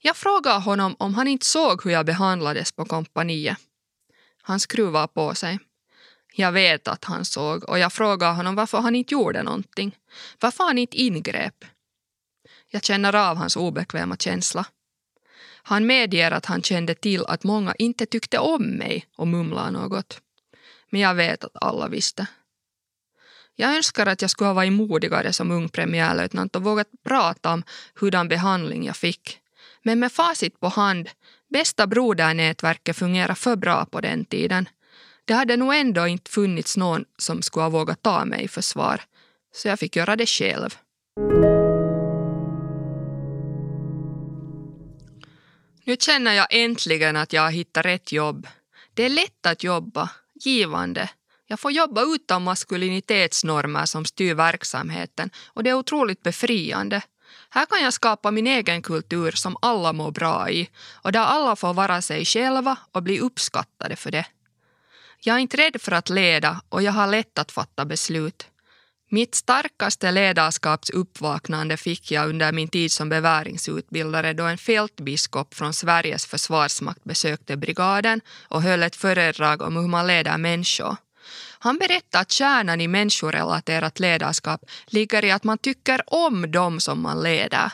Jag 0.00 0.16
frågade 0.16 0.60
honom 0.60 0.96
om 0.98 1.14
han 1.14 1.28
inte 1.28 1.46
såg 1.46 1.84
hur 1.84 1.90
jag 1.90 2.06
behandlades 2.06 2.72
på 2.72 2.84
kompaniet. 2.84 3.56
Han 4.42 4.60
skruvade 4.60 5.08
på 5.08 5.34
sig. 5.34 5.58
Jag 6.32 6.52
vet 6.52 6.88
att 6.88 7.04
han 7.04 7.24
såg 7.24 7.68
och 7.68 7.78
jag 7.78 7.92
frågade 7.92 8.34
honom 8.34 8.54
varför 8.54 8.78
han 8.78 8.96
inte 8.96 9.14
gjorde 9.14 9.42
någonting. 9.42 9.96
Varför 10.40 10.64
han 10.64 10.78
inte 10.78 11.00
ingrep. 11.00 11.64
Jag 12.68 12.84
känner 12.84 13.14
av 13.14 13.36
hans 13.36 13.56
obekväma 13.56 14.16
känsla. 14.16 14.66
Han 15.62 15.86
medger 15.86 16.30
att 16.30 16.46
han 16.46 16.62
kände 16.62 16.94
till 16.94 17.26
att 17.26 17.44
många 17.44 17.74
inte 17.78 18.06
tyckte 18.06 18.38
om 18.38 18.62
mig 18.62 19.06
och 19.16 19.28
mumlade 19.28 19.70
något. 19.70 20.20
Men 20.90 21.00
jag 21.00 21.14
vet 21.14 21.44
att 21.44 21.62
alla 21.62 21.88
visste. 21.88 22.26
Jag 23.54 23.76
önskar 23.76 24.06
att 24.06 24.22
jag 24.22 24.30
skulle 24.30 24.48
ha 24.48 24.54
varit 24.54 24.72
modigare 24.72 25.32
som 25.32 25.50
ung 25.50 25.68
premiärlöjtnant 25.68 26.56
och 26.56 26.62
vågat 26.62 26.88
prata 27.04 27.52
om 27.52 27.62
hurdan 27.94 28.28
behandling 28.28 28.84
jag 28.84 28.96
fick. 28.96 29.40
Men 29.82 29.98
med 29.98 30.12
facit 30.12 30.60
på 30.60 30.68
hand, 30.68 31.10
bästa 31.48 31.86
brodernätverket 31.86 32.96
fungerade 32.96 33.34
för 33.34 33.56
bra 33.56 33.86
på 33.86 34.00
den 34.00 34.24
tiden. 34.24 34.68
Det 35.24 35.34
hade 35.34 35.56
nog 35.56 35.74
ändå 35.74 36.06
inte 36.06 36.30
funnits 36.30 36.76
någon 36.76 37.04
som 37.18 37.42
skulle 37.42 37.62
ha 37.62 37.70
vågat 37.70 38.02
ta 38.02 38.24
mig 38.24 38.44
i 38.44 38.48
försvar. 38.48 39.00
Så 39.54 39.68
jag 39.68 39.78
fick 39.78 39.96
göra 39.96 40.16
det 40.16 40.26
själv. 40.26 40.78
Nu 45.84 45.96
känner 46.00 46.32
jag 46.32 46.46
äntligen 46.50 47.16
att 47.16 47.32
jag 47.32 47.42
har 47.42 47.50
hittat 47.50 47.84
rätt 47.84 48.12
jobb. 48.12 48.46
Det 48.94 49.04
är 49.04 49.08
lätt 49.08 49.46
att 49.46 49.64
jobba, 49.64 50.10
givande. 50.34 51.10
Jag 51.46 51.60
får 51.60 51.72
jobba 51.72 52.02
utan 52.02 52.42
maskulinitetsnormer 52.42 53.86
som 53.86 54.04
styr 54.04 54.34
verksamheten 54.34 55.30
och 55.46 55.62
det 55.62 55.70
är 55.70 55.74
otroligt 55.74 56.22
befriande. 56.22 57.02
Här 57.50 57.66
kan 57.66 57.82
jag 57.82 57.92
skapa 57.92 58.30
min 58.30 58.46
egen 58.46 58.82
kultur 58.82 59.30
som 59.30 59.56
alla 59.62 59.92
mår 59.92 60.10
bra 60.10 60.50
i 60.50 60.70
och 60.92 61.12
där 61.12 61.20
alla 61.20 61.56
får 61.56 61.74
vara 61.74 62.02
sig 62.02 62.24
själva 62.24 62.76
och 62.92 63.02
bli 63.02 63.20
uppskattade 63.20 63.96
för 63.96 64.10
det. 64.10 64.26
Jag 65.20 65.36
är 65.36 65.40
inte 65.40 65.56
rädd 65.56 65.80
för 65.80 65.92
att 65.92 66.10
leda 66.10 66.60
och 66.68 66.82
jag 66.82 66.92
har 66.92 67.06
lätt 67.06 67.38
att 67.38 67.52
fatta 67.52 67.84
beslut. 67.84 68.46
Mitt 69.10 69.34
starkaste 69.34 70.10
ledarskapsuppvaknande 70.10 71.76
fick 71.76 72.10
jag 72.10 72.28
under 72.28 72.52
min 72.52 72.68
tid 72.68 72.92
som 72.92 73.08
beväringsutbildare 73.08 74.32
då 74.32 74.44
en 74.44 74.58
fältbiskop 74.58 75.54
från 75.54 75.72
Sveriges 75.72 76.26
försvarsmakt 76.26 77.04
besökte 77.04 77.56
brigaden 77.56 78.20
och 78.48 78.62
höll 78.62 78.82
ett 78.82 78.96
föredrag 78.96 79.62
om 79.62 79.76
hur 79.76 79.88
man 79.88 80.06
leder 80.06 80.38
människor. 80.38 80.96
Han 81.58 81.78
berättar 81.78 82.20
att 82.20 82.32
kärnan 82.32 82.80
i 82.80 82.88
människorelaterat 82.88 84.00
ledarskap 84.00 84.60
ligger 84.86 85.24
i 85.24 85.30
att 85.30 85.44
man 85.44 85.58
tycker 85.58 86.02
om 86.06 86.50
dem 86.50 86.80
som 86.80 87.00
man 87.00 87.22
leder. 87.22 87.72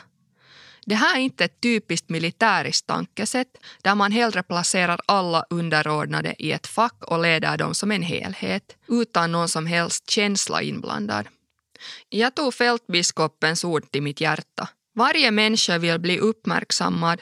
Det 0.85 0.95
här 0.95 1.15
är 1.15 1.19
inte 1.19 1.45
ett 1.45 1.61
typiskt 1.61 2.09
militäriskt 2.09 2.87
tankesätt 2.87 3.57
där 3.81 3.95
man 3.95 4.11
hellre 4.11 4.43
placerar 4.43 4.99
alla 5.05 5.45
underordnade 5.49 6.35
i 6.37 6.51
ett 6.51 6.67
fack 6.67 7.03
och 7.03 7.21
leder 7.21 7.57
dem 7.57 7.75
som 7.75 7.91
en 7.91 8.01
helhet 8.01 8.75
utan 8.87 9.31
någon 9.31 9.49
som 9.49 9.65
helst 9.65 10.09
känsla 10.09 10.61
inblandad. 10.61 11.27
Jag 12.09 12.35
tog 12.35 12.53
fältbiskopens 12.53 13.63
ord 13.63 13.91
till 13.91 14.01
mitt 14.01 14.21
hjärta. 14.21 14.69
Varje 14.95 15.31
människa 15.31 15.77
vill 15.77 15.99
bli 15.99 16.19
uppmärksammad 16.19 17.21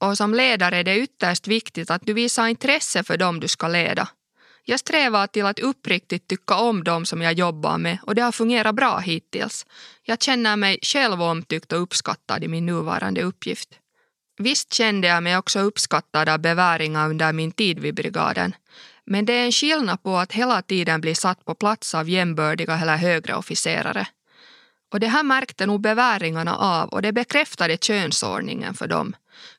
och 0.00 0.16
som 0.16 0.34
ledare 0.34 0.76
är 0.76 0.84
det 0.84 0.98
ytterst 0.98 1.48
viktigt 1.48 1.90
att 1.90 2.02
du 2.06 2.12
visar 2.12 2.46
intresse 2.46 3.04
för 3.04 3.16
dem 3.16 3.40
du 3.40 3.48
ska 3.48 3.68
leda. 3.68 4.08
Jag 4.66 4.80
strävar 4.80 5.26
till 5.26 5.46
att 5.46 5.58
uppriktigt 5.58 6.28
tycka 6.28 6.54
om 6.54 6.84
dem 6.84 7.06
som 7.06 7.22
jag 7.22 7.32
jobbar 7.32 7.78
med 7.78 7.98
och 8.02 8.14
det 8.14 8.22
har 8.22 8.32
fungerat 8.32 8.74
bra 8.74 8.98
hittills. 8.98 9.66
Jag 10.02 10.22
känner 10.22 10.56
mig 10.56 10.78
själv 10.82 11.22
omtyckt 11.22 11.72
och 11.72 11.82
uppskattad 11.82 12.44
i 12.44 12.48
min 12.48 12.66
nuvarande 12.66 13.22
uppgift. 13.22 13.68
Visst 14.38 14.74
kände 14.74 15.08
jag 15.08 15.22
mig 15.22 15.36
också 15.36 15.60
uppskattad 15.60 16.28
av 16.28 16.38
beväringar 16.38 17.10
under 17.10 17.32
min 17.32 17.52
tid 17.52 17.78
vid 17.78 17.94
brigaden. 17.94 18.54
Men 19.06 19.26
det 19.26 19.32
är 19.32 19.44
en 19.44 19.52
skillnad 19.52 20.02
på 20.02 20.16
att 20.16 20.32
hela 20.32 20.62
tiden 20.62 21.00
bli 21.00 21.14
satt 21.14 21.44
på 21.44 21.54
plats 21.54 21.94
av 21.94 22.08
jämbördiga 22.08 22.78
eller 22.78 22.96
högre 22.96 23.34
officerare. 23.34 24.06
Och 24.92 25.00
det 25.00 25.06
här 25.06 25.22
märkte 25.22 25.66
nog 25.66 25.80
beväringarna 25.80 26.56
av 26.56 26.88
och 26.88 27.02
det 27.02 27.12
bekräftade 27.12 27.76
könsordningen 27.76 28.74
för 28.74 28.86
dem. 28.86 29.16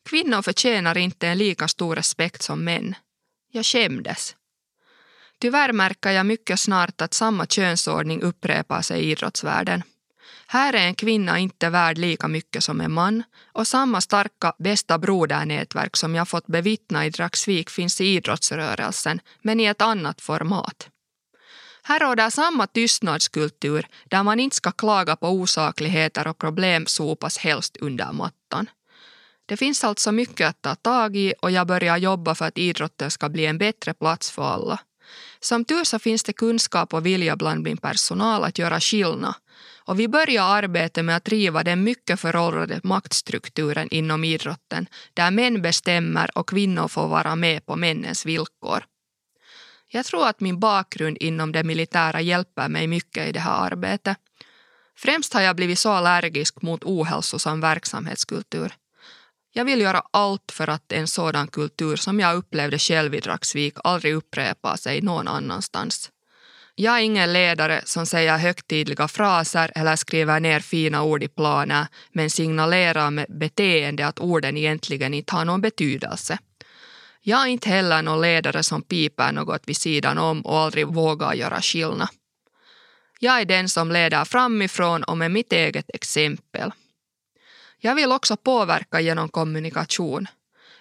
Kvinnor 0.10 0.42
förtjänar 0.42 0.98
inte 0.98 1.28
en 1.28 1.38
lika 1.38 1.68
stor 1.68 1.96
respekt 1.96 2.42
som 2.42 2.64
män. 2.64 2.96
Jag 3.52 3.66
skämdes. 3.66 4.36
Tyvärr 5.40 5.74
märker 5.74 6.12
jag 6.12 6.26
mycket 6.26 6.60
snart 6.60 7.02
att 7.02 7.14
samma 7.14 7.46
könsordning 7.46 8.22
upprepar 8.22 8.82
sig 8.82 9.02
i 9.02 9.12
idrottsvärlden. 9.12 9.84
Här 10.48 10.74
är 10.74 10.88
en 10.88 10.96
kvinna 10.96 11.40
inte 11.40 11.70
värd 11.70 11.98
lika 11.98 12.28
mycket 12.28 12.64
som 12.64 12.82
en 12.82 12.92
man 12.92 13.24
och 13.54 13.68
samma 13.68 14.02
starka 14.02 14.54
bästa 14.58 14.98
brodernätverk 14.98 15.98
som 15.98 16.16
jag 16.16 16.28
fått 16.28 16.48
bevittna 16.48 17.06
i 17.06 17.10
Dragsvik 17.10 17.70
finns 17.70 18.02
i 18.02 18.06
idrottsrörelsen, 18.06 19.20
men 19.42 19.60
i 19.60 19.66
ett 19.66 19.82
annat 19.82 20.22
format. 20.22 20.90
Här 21.84 22.00
råder 22.00 22.30
samma 22.30 22.68
tystnadskultur 22.68 23.88
där 24.06 24.24
man 24.24 24.40
inte 24.40 24.56
ska 24.56 24.72
klaga 24.72 25.16
på 25.16 25.30
osakligheter 25.30 26.28
och 26.28 26.38
problem 26.38 26.86
sopas 26.86 27.38
helst 27.38 27.78
under 27.78 28.12
mattan. 28.12 28.70
Det 29.46 29.58
finns 29.58 29.84
alltså 29.84 30.12
mycket 30.12 30.50
att 30.50 30.62
ta 30.62 30.76
tag 30.76 31.16
i 31.16 31.34
och 31.42 31.52
jag 31.52 31.68
börjar 31.68 31.98
jobba 31.98 32.36
för 32.36 32.46
att 32.46 32.58
idrotten 32.58 33.12
ska 33.12 33.30
bli 33.30 33.46
en 33.46 33.58
bättre 33.58 33.94
plats 33.94 34.32
för 34.32 34.44
alla. 34.44 34.80
Som 35.40 35.66
tur 35.66 35.84
så 35.84 36.00
finns 36.00 36.24
det 36.24 36.34
kunskap 36.34 36.94
och 36.94 37.06
vilja 37.06 37.36
bland 37.36 37.64
min 37.64 37.78
personal 37.78 38.44
att 38.44 38.60
göra 38.60 38.80
skillnad 38.80 39.34
och 39.88 40.00
vi 40.00 40.08
börjar 40.08 40.44
arbetet 40.44 41.06
med 41.06 41.16
att 41.16 41.30
riva 41.30 41.64
den 41.64 41.84
mycket 41.84 42.20
föråldrade 42.20 42.80
maktstrukturen 42.84 43.88
inom 43.92 44.24
idrotten 44.24 44.88
där 45.14 45.32
män 45.32 45.62
bestämmer 45.62 46.38
och 46.38 46.50
kvinnor 46.50 46.88
får 46.88 47.08
vara 47.08 47.36
med 47.36 47.66
på 47.66 47.76
männens 47.76 48.26
villkor. 48.26 48.86
Jag 49.88 50.06
tror 50.06 50.28
att 50.28 50.40
min 50.40 50.60
bakgrund 50.60 51.18
inom 51.20 51.52
det 51.52 51.64
militära 51.64 52.22
hjälper 52.22 52.70
mig 52.70 52.88
mycket 52.88 53.28
i 53.28 53.32
det 53.32 53.40
här 53.40 53.72
arbetet. 53.72 54.18
Främst 54.98 55.34
har 55.34 55.42
jag 55.42 55.56
blivit 55.56 55.80
så 55.80 55.92
allergisk 55.92 56.62
mot 56.62 56.84
ohälsosam 56.84 57.62
verksamhetskultur. 57.62 58.74
Jag 59.58 59.66
vill 59.66 59.82
göra 59.82 60.02
allt 60.12 60.52
för 60.52 60.70
att 60.70 60.92
en 60.92 61.08
sådan 61.08 61.48
kultur 61.48 61.96
som 61.96 62.20
jag 62.20 62.36
upplevde 62.36 62.80
själv 62.80 63.16
i 63.16 63.20
Dragsvik 63.20 63.74
aldrig 63.84 64.14
upprepar 64.16 64.76
sig 64.76 65.02
någon 65.02 65.28
annanstans. 65.28 66.12
Jag 66.76 66.98
är 66.98 67.02
ingen 67.02 67.34
ledare 67.34 67.82
som 67.86 68.06
säger 68.06 68.38
högtidliga 68.38 69.08
fraser 69.08 69.72
eller 69.76 69.96
skriver 69.96 70.40
ner 70.40 70.60
fina 70.60 71.04
ord 71.04 71.24
i 71.24 71.28
planer 71.28 71.88
men 72.12 72.30
signalerar 72.30 73.12
med 73.12 73.26
beteende 73.30 74.08
att 74.08 74.20
orden 74.20 74.58
egentligen 74.58 75.14
inte 75.14 75.36
har 75.36 75.46
någon 75.46 75.62
betydelse. 75.62 76.38
Jag 77.22 77.42
är 77.42 77.48
inte 77.48 77.70
heller 77.70 78.02
någon 78.02 78.22
ledare 78.22 78.64
som 78.64 78.82
piper 78.82 79.32
något 79.32 79.62
vid 79.66 79.78
sidan 79.78 80.18
om 80.18 80.42
och 80.42 80.58
aldrig 80.58 80.88
vågar 80.88 81.34
göra 81.34 81.62
skillnad. 81.62 82.10
Jag 83.20 83.42
är 83.42 83.46
den 83.46 83.70
som 83.70 83.92
leder 83.92 84.26
framifrån 84.26 85.04
och 85.04 85.18
med 85.18 85.32
mitt 85.32 85.54
eget 85.54 85.90
exempel. 85.94 86.72
Jag 87.86 87.96
vill 87.96 88.12
också 88.12 88.38
påverka 88.38 89.00
genom 89.00 89.30
kommunikation. 89.30 90.28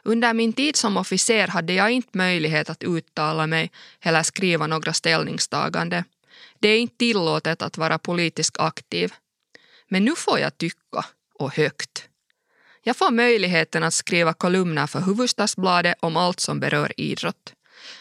Under 0.02 0.34
min 0.34 0.52
tid 0.52 0.76
som 0.76 0.96
officer 0.96 1.48
hade 1.48 1.72
jag 1.72 1.90
inte 1.90 2.18
möjlighet 2.18 2.70
att 2.70 2.82
uttala 2.82 3.46
mig 3.46 3.70
eller 4.00 4.22
skriva 4.22 4.66
några 4.66 4.92
ställningstagande. 4.92 6.04
Det 6.58 6.68
är 6.68 6.78
inte 6.78 6.96
tillåtet 6.96 7.62
att 7.62 7.78
vara 7.78 7.98
politiskt 7.98 8.60
aktiv. 8.60 9.12
Men 9.88 10.04
nu 10.04 10.14
får 10.16 10.38
jag 10.38 10.58
tycka, 10.58 11.04
och 11.38 11.54
högt. 11.56 12.08
Jag 12.82 12.96
får 12.96 13.10
möjligheten 13.10 13.82
att 13.82 13.94
skriva 13.94 14.32
kolumner 14.32 14.86
för 14.86 15.00
Hufvudstadsbladet 15.00 15.94
om 16.00 16.16
allt 16.16 16.40
som 16.40 16.60
berör 16.60 16.92
idrott. 16.96 17.52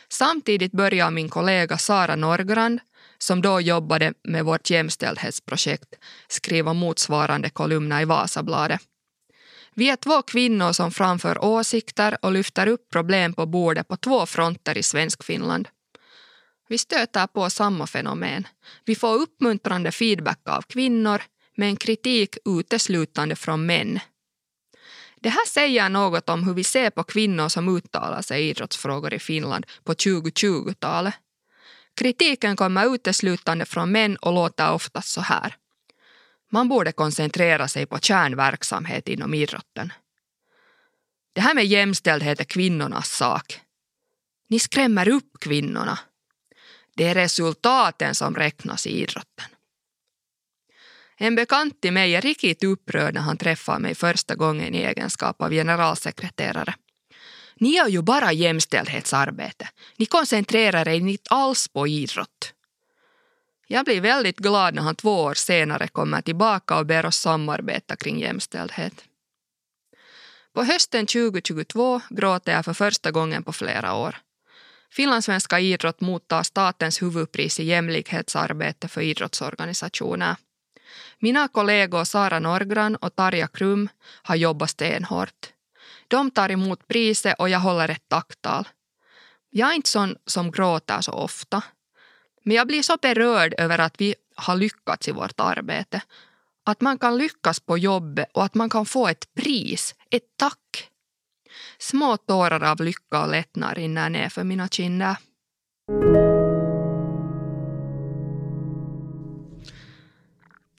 Samtidigt 0.09 0.71
börjar 0.71 1.11
min 1.11 1.29
kollega 1.29 1.77
Sara 1.77 2.15
Norgrand, 2.15 2.79
som 3.17 3.41
då 3.41 3.61
jobbade 3.61 4.13
med 4.23 4.45
vårt 4.45 4.69
jämställdhetsprojekt, 4.69 5.95
skriva 6.27 6.73
motsvarande 6.73 7.49
kolumner 7.49 8.01
i 8.01 8.05
Vasabladet. 8.05 8.81
Vi 9.75 9.89
är 9.89 9.95
två 9.95 10.21
kvinnor 10.21 10.71
som 10.71 10.91
framför 10.91 11.43
åsikter 11.43 12.17
och 12.21 12.31
lyfter 12.31 12.67
upp 12.67 12.89
problem 12.89 13.33
på 13.33 13.45
bordet 13.45 13.87
på 13.87 13.97
två 13.97 14.25
fronter 14.25 14.77
i 14.77 14.83
Svenskfinland. 14.83 15.67
Vi 16.67 16.77
stöter 16.77 17.27
på 17.27 17.49
samma 17.49 17.87
fenomen. 17.87 18.47
Vi 18.85 18.95
får 18.95 19.15
uppmuntrande 19.15 19.91
feedback 19.91 20.39
av 20.49 20.61
kvinnor 20.61 21.21
men 21.57 21.75
kritik 21.75 22.37
uteslutande 22.45 23.35
från 23.35 23.65
män. 23.65 23.99
Det 25.21 25.29
här 25.29 25.47
säger 25.47 25.89
något 25.89 26.29
om 26.29 26.43
hur 26.43 26.53
vi 26.53 26.63
ser 26.63 26.89
på 26.89 27.03
kvinnor 27.03 27.49
som 27.49 27.77
uttalar 27.77 28.21
sig 28.21 28.43
i 28.45 28.49
idrottsfrågor 28.49 29.13
i 29.13 29.19
Finland 29.19 29.65
på 29.83 29.93
2020-talet. 29.93 31.13
Kritiken 31.95 32.55
kommer 32.55 32.95
uteslutande 32.95 33.65
från 33.65 33.91
män 33.91 34.17
och 34.17 34.33
låter 34.33 34.71
ofta 34.71 35.01
så 35.01 35.21
här. 35.21 35.55
Man 36.53 36.69
borde 36.69 36.91
koncentrera 36.91 37.67
sig 37.67 37.85
på 37.85 37.99
kärnverksamhet 37.99 39.07
inom 39.07 39.33
idrotten. 39.33 39.93
Det 41.33 41.41
här 41.41 41.55
med 41.55 41.65
jämställdhet 41.65 42.39
är 42.39 42.43
kvinnornas 42.43 43.09
sak. 43.09 43.59
Ni 44.49 44.59
skrämmer 44.59 45.07
upp 45.07 45.39
kvinnorna. 45.39 45.99
Det 46.95 47.03
är 47.03 47.13
resultaten 47.13 48.15
som 48.15 48.35
räknas 48.35 48.87
i 48.87 49.01
idrotten. 49.01 49.45
En 51.17 51.35
bekant 51.35 51.81
till 51.81 51.93
mig 51.93 52.15
är 52.15 52.21
riktigt 52.21 52.63
upprörd 52.63 53.13
när 53.13 53.21
han 53.21 53.37
träffar 53.37 53.79
mig 53.79 53.95
första 53.95 54.35
gången 54.35 54.75
i 54.75 54.77
egenskap 54.77 55.41
av 55.41 55.51
generalsekreterare. 55.51 56.75
Ni 57.55 57.75
gör 57.75 57.87
ju 57.87 58.01
bara 58.01 58.33
jämställdhetsarbete. 58.33 59.69
Ni 59.97 60.05
koncentrerar 60.05 60.87
er 60.87 60.99
inte 60.99 61.29
alls 61.29 61.67
på 61.67 61.87
idrott. 61.87 62.52
Jag 63.67 63.85
blir 63.85 64.01
väldigt 64.01 64.37
glad 64.37 64.73
när 64.73 64.81
han 64.81 64.95
två 64.95 65.21
år 65.23 65.33
senare 65.33 65.87
kommer 65.87 66.21
tillbaka 66.21 66.77
och 66.77 66.85
ber 66.85 67.05
oss 67.05 67.17
samarbeta 67.17 67.95
kring 67.95 68.19
jämställdhet. 68.19 69.03
På 70.53 70.63
hösten 70.63 71.05
2022 71.05 72.01
gråter 72.09 72.51
jag 72.51 72.65
för 72.65 72.73
första 72.73 73.11
gången 73.11 73.43
på 73.43 73.53
flera 73.53 73.93
år. 73.93 74.15
Finlandssvenska 74.91 75.59
idrott 75.59 76.01
mottar 76.01 76.43
statens 76.43 77.01
huvudpris 77.01 77.59
i 77.59 77.63
jämlikhetsarbete 77.63 78.87
för 78.87 79.01
idrottsorganisationer. 79.01 80.35
Mina 81.19 81.47
kollegor 81.47 82.03
Sara 82.03 82.39
Norgran 82.39 82.95
och 82.95 83.15
Tarja 83.15 83.47
Krum 83.47 83.89
har 84.23 84.35
jobbat 84.35 84.69
stenhårt. 84.69 85.49
De 86.07 86.31
tar 86.31 86.51
emot 86.51 86.87
priset 86.87 87.35
och 87.39 87.49
jag 87.49 87.59
håller 87.59 87.89
ett 87.89 88.09
tacktal. 88.09 88.67
Jag 89.49 89.69
är 89.69 89.73
inte 89.73 89.89
sån 89.89 90.15
som 90.25 90.51
gråter 90.51 91.01
så 91.01 91.11
ofta. 91.11 91.61
Men 92.43 92.55
jag 92.55 92.67
blir 92.67 92.81
så 92.81 92.97
berörd 93.01 93.53
över 93.57 93.79
att 93.79 94.01
vi 94.01 94.15
har 94.35 94.55
lyckats 94.55 95.07
i 95.07 95.11
vårt 95.11 95.39
arbete. 95.39 96.01
Att 96.65 96.81
man 96.81 96.97
kan 96.97 97.17
lyckas 97.17 97.59
på 97.59 97.77
jobbet 97.77 98.29
och 98.33 98.43
att 98.43 98.55
man 98.55 98.69
kan 98.69 98.85
få 98.85 99.07
ett 99.07 99.33
pris, 99.33 99.95
ett 100.09 100.37
tack. 100.37 100.89
Små 101.77 102.17
tårar 102.17 102.63
av 102.63 102.81
lycka 102.81 103.21
och 103.21 103.31
lättnad 103.31 103.77
rinner 103.77 104.09
ner 104.09 104.29
för 104.29 104.43
mina 104.43 104.67
kinder. 104.67 105.17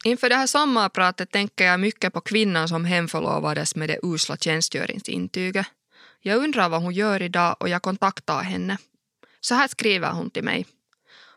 Inför 0.05 0.29
det 0.29 0.35
här 0.35 0.47
sommarpratet 0.47 1.31
tänker 1.31 1.65
jag 1.65 1.81
mycket 1.81 2.13
på 2.13 2.21
kvinnan 2.21 2.69
som 2.69 2.85
hemförlovades 2.85 3.77
med 3.77 3.89
det 3.89 3.99
usla 4.03 4.37
tjänstgöringsintyget. 4.37 5.67
Jag 6.21 6.39
undrar 6.39 6.69
vad 6.69 6.83
hon 6.83 6.93
gör 6.93 7.23
idag 7.23 7.57
och 7.61 7.69
jag 7.69 7.83
kontaktar 7.83 8.43
henne. 8.43 8.79
Så 9.41 9.55
här 9.55 9.69
skriver 9.69 10.13
hon 10.13 10.31
till 10.31 10.45
mig. 10.45 10.67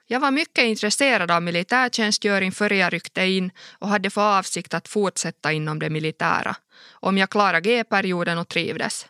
Jag 0.09 0.19
var 0.19 0.31
mycket 0.31 0.63
intresserad 0.63 1.31
av 1.31 1.43
militärtjänstgöring 1.43 2.51
före 2.51 2.75
jag 2.77 2.93
ryckte 2.93 3.25
in 3.25 3.51
och 3.79 3.87
hade 3.87 4.09
för 4.09 4.37
avsikt 4.39 4.73
att 4.73 4.87
fortsätta 4.87 5.51
inom 5.51 5.79
det 5.79 5.89
militära, 5.89 6.55
om 6.89 7.17
jag 7.17 7.29
klarade 7.29 7.69
G-perioden 7.69 8.37
och 8.37 8.47
trivdes. 8.47 9.05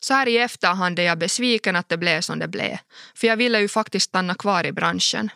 Så 0.00 0.14
här 0.14 0.28
i 0.28 0.38
efterhand 0.38 0.98
är 0.98 1.02
jag 1.02 1.18
besviken 1.18 1.76
att 1.76 1.88
det 1.88 1.96
blev 1.96 2.20
som 2.20 2.38
det 2.38 2.48
blev, 2.48 2.78
för 3.14 3.26
jag 3.26 3.36
ville 3.36 3.60
ju 3.60 3.68
faktiskt 3.68 4.08
stanna 4.08 4.34
kvar 4.34 4.66
i 4.66 4.72
branschen. 4.72 5.30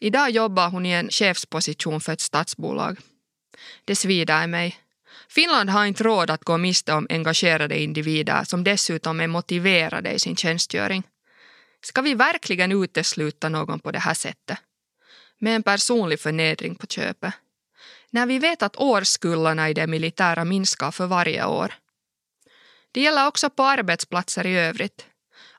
Idag 0.00 0.30
jobbar 0.30 0.68
hon 0.68 0.86
i 0.86 0.90
en 0.90 1.08
chefsposition 1.08 2.00
för 2.00 2.12
ett 2.12 2.20
statsbolag. 2.20 2.98
Det 3.84 3.96
svider 3.96 4.44
i 4.44 4.46
mig. 4.46 4.78
Finland 5.28 5.70
har 5.70 5.84
inte 5.84 6.04
råd 6.04 6.30
att 6.30 6.44
gå 6.44 6.58
miste 6.58 6.92
om 6.92 7.06
engagerade 7.10 7.78
individer 7.78 8.44
som 8.44 8.64
dessutom 8.64 9.20
är 9.20 9.26
motiverade 9.26 10.12
i 10.12 10.18
sin 10.18 10.36
tjänstgöring. 10.36 11.02
Ska 11.84 12.02
vi 12.02 12.14
verkligen 12.14 12.72
utesluta 12.72 13.48
någon 13.48 13.80
på 13.80 13.90
det 13.90 13.98
här 13.98 14.14
sättet? 14.14 14.58
Med 15.38 15.56
en 15.56 15.62
personlig 15.62 16.20
förnedring 16.20 16.74
på 16.74 16.86
köpet. 16.86 17.34
När 18.10 18.26
vi 18.26 18.38
vet 18.38 18.62
att 18.62 18.76
årskullarna 18.76 19.70
i 19.70 19.74
det 19.74 19.86
militära 19.86 20.44
minskar 20.44 20.90
för 20.90 21.06
varje 21.06 21.46
år. 21.46 21.74
Det 22.92 23.00
gäller 23.00 23.26
också 23.26 23.50
på 23.50 23.62
arbetsplatser 23.62 24.46
i 24.46 24.58
övrigt. 24.58 25.06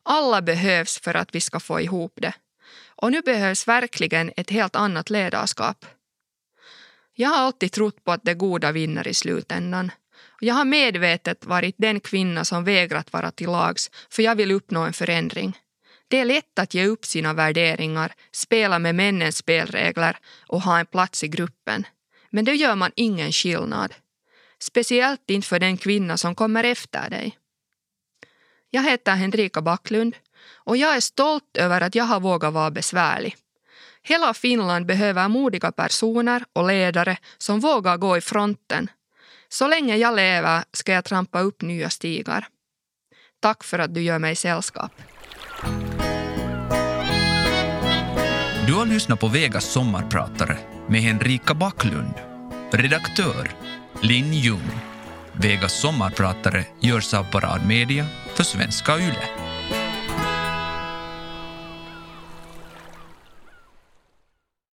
Alla 0.04 0.42
behövs 0.42 1.00
för 1.00 1.14
att 1.14 1.36
vi 1.36 1.42
ska 1.42 1.60
få 1.60 1.82
ihop 1.82 2.14
det. 2.16 2.34
Och 2.88 3.12
nu 3.12 3.22
behövs 3.22 3.68
verkligen 3.68 4.32
ett 4.38 4.50
helt 4.50 4.76
annat 4.76 5.10
ledarskap. 5.10 5.86
Jag 7.14 7.30
har 7.30 7.38
alltid 7.38 7.72
trott 7.72 8.04
på 8.04 8.12
att 8.12 8.24
det 8.24 8.34
goda 8.34 8.72
vinner 8.72 9.08
i 9.08 9.14
slutändan. 9.14 9.92
Jag 10.40 10.56
har 10.56 10.66
medvetet 10.66 11.46
varit 11.46 11.76
den 11.78 12.00
kvinna 12.00 12.46
som 12.46 12.64
vägrat 12.64 13.14
vara 13.14 13.32
till 13.32 13.50
lags 13.50 13.92
för 14.10 14.24
jag 14.24 14.36
vill 14.36 14.52
uppnå 14.52 14.82
en 14.82 14.94
förändring. 14.94 15.58
Det 16.08 16.20
är 16.20 16.26
lätt 16.26 16.60
att 16.60 16.74
ge 16.74 16.86
upp 16.86 17.06
sina 17.06 17.34
värderingar, 17.34 18.14
spela 18.32 18.80
med 18.80 18.96
männens 18.96 19.38
spelregler 19.38 20.18
och 20.48 20.62
ha 20.62 20.80
en 20.80 20.86
plats 20.86 21.24
i 21.24 21.28
gruppen. 21.28 21.88
Men 22.30 22.46
då 22.46 22.52
gör 22.52 22.76
man 22.76 22.92
ingen 22.96 23.32
skillnad. 23.32 23.94
Speciellt 24.60 25.30
inte 25.30 25.48
för 25.48 25.60
den 25.60 25.78
kvinna 25.78 26.18
som 26.18 26.36
kommer 26.36 26.64
efter 26.64 27.10
dig. 27.10 27.38
Jag 28.70 28.84
heter 28.84 29.16
Henrika 29.16 29.62
Backlund 29.62 30.16
och 30.54 30.78
jag 30.78 30.96
är 30.96 31.00
stolt 31.00 31.58
över 31.58 31.82
att 31.82 31.96
jag 31.96 32.04
har 32.04 32.20
vågat 32.20 32.54
vara 32.54 32.72
besvärlig. 32.72 33.36
Hela 34.02 34.34
Finland 34.34 34.86
behöver 34.86 35.28
modiga 35.28 35.72
personer 35.72 36.44
och 36.54 36.68
ledare 36.68 37.18
som 37.38 37.60
vågar 37.60 37.98
gå 37.98 38.18
i 38.18 38.22
fronten. 38.22 38.90
Så 39.50 39.68
länge 39.68 39.98
jag 39.98 40.16
lever 40.16 40.64
ska 40.72 40.92
jag 40.92 41.06
trampa 41.06 41.40
upp 41.40 41.62
nya 41.62 41.90
stigar. 41.90 42.48
Tack 43.40 43.64
för 43.64 43.80
att 43.80 43.94
du 43.94 44.02
gör 44.02 44.20
mig 44.20 44.36
sällskap. 44.36 44.92
Du 48.68 48.74
har 48.74 48.86
lyssnat 48.86 49.20
på 49.20 49.28
Vegas 49.28 49.66
sommarpratare 49.66 50.58
med 50.88 51.02
Henrika 51.02 51.54
Backlund. 51.54 52.14
Redaktör 52.72 53.52
Linn 54.02 54.34
Ljung. 54.34 54.72
Vegas 55.32 55.74
sommarpratare 55.74 56.66
görs 56.80 57.14
av 57.14 57.24
Parad 57.24 57.68
Media 57.68 58.06
för 58.34 58.44
Svenska 58.44 58.98
Yle. 58.98 59.45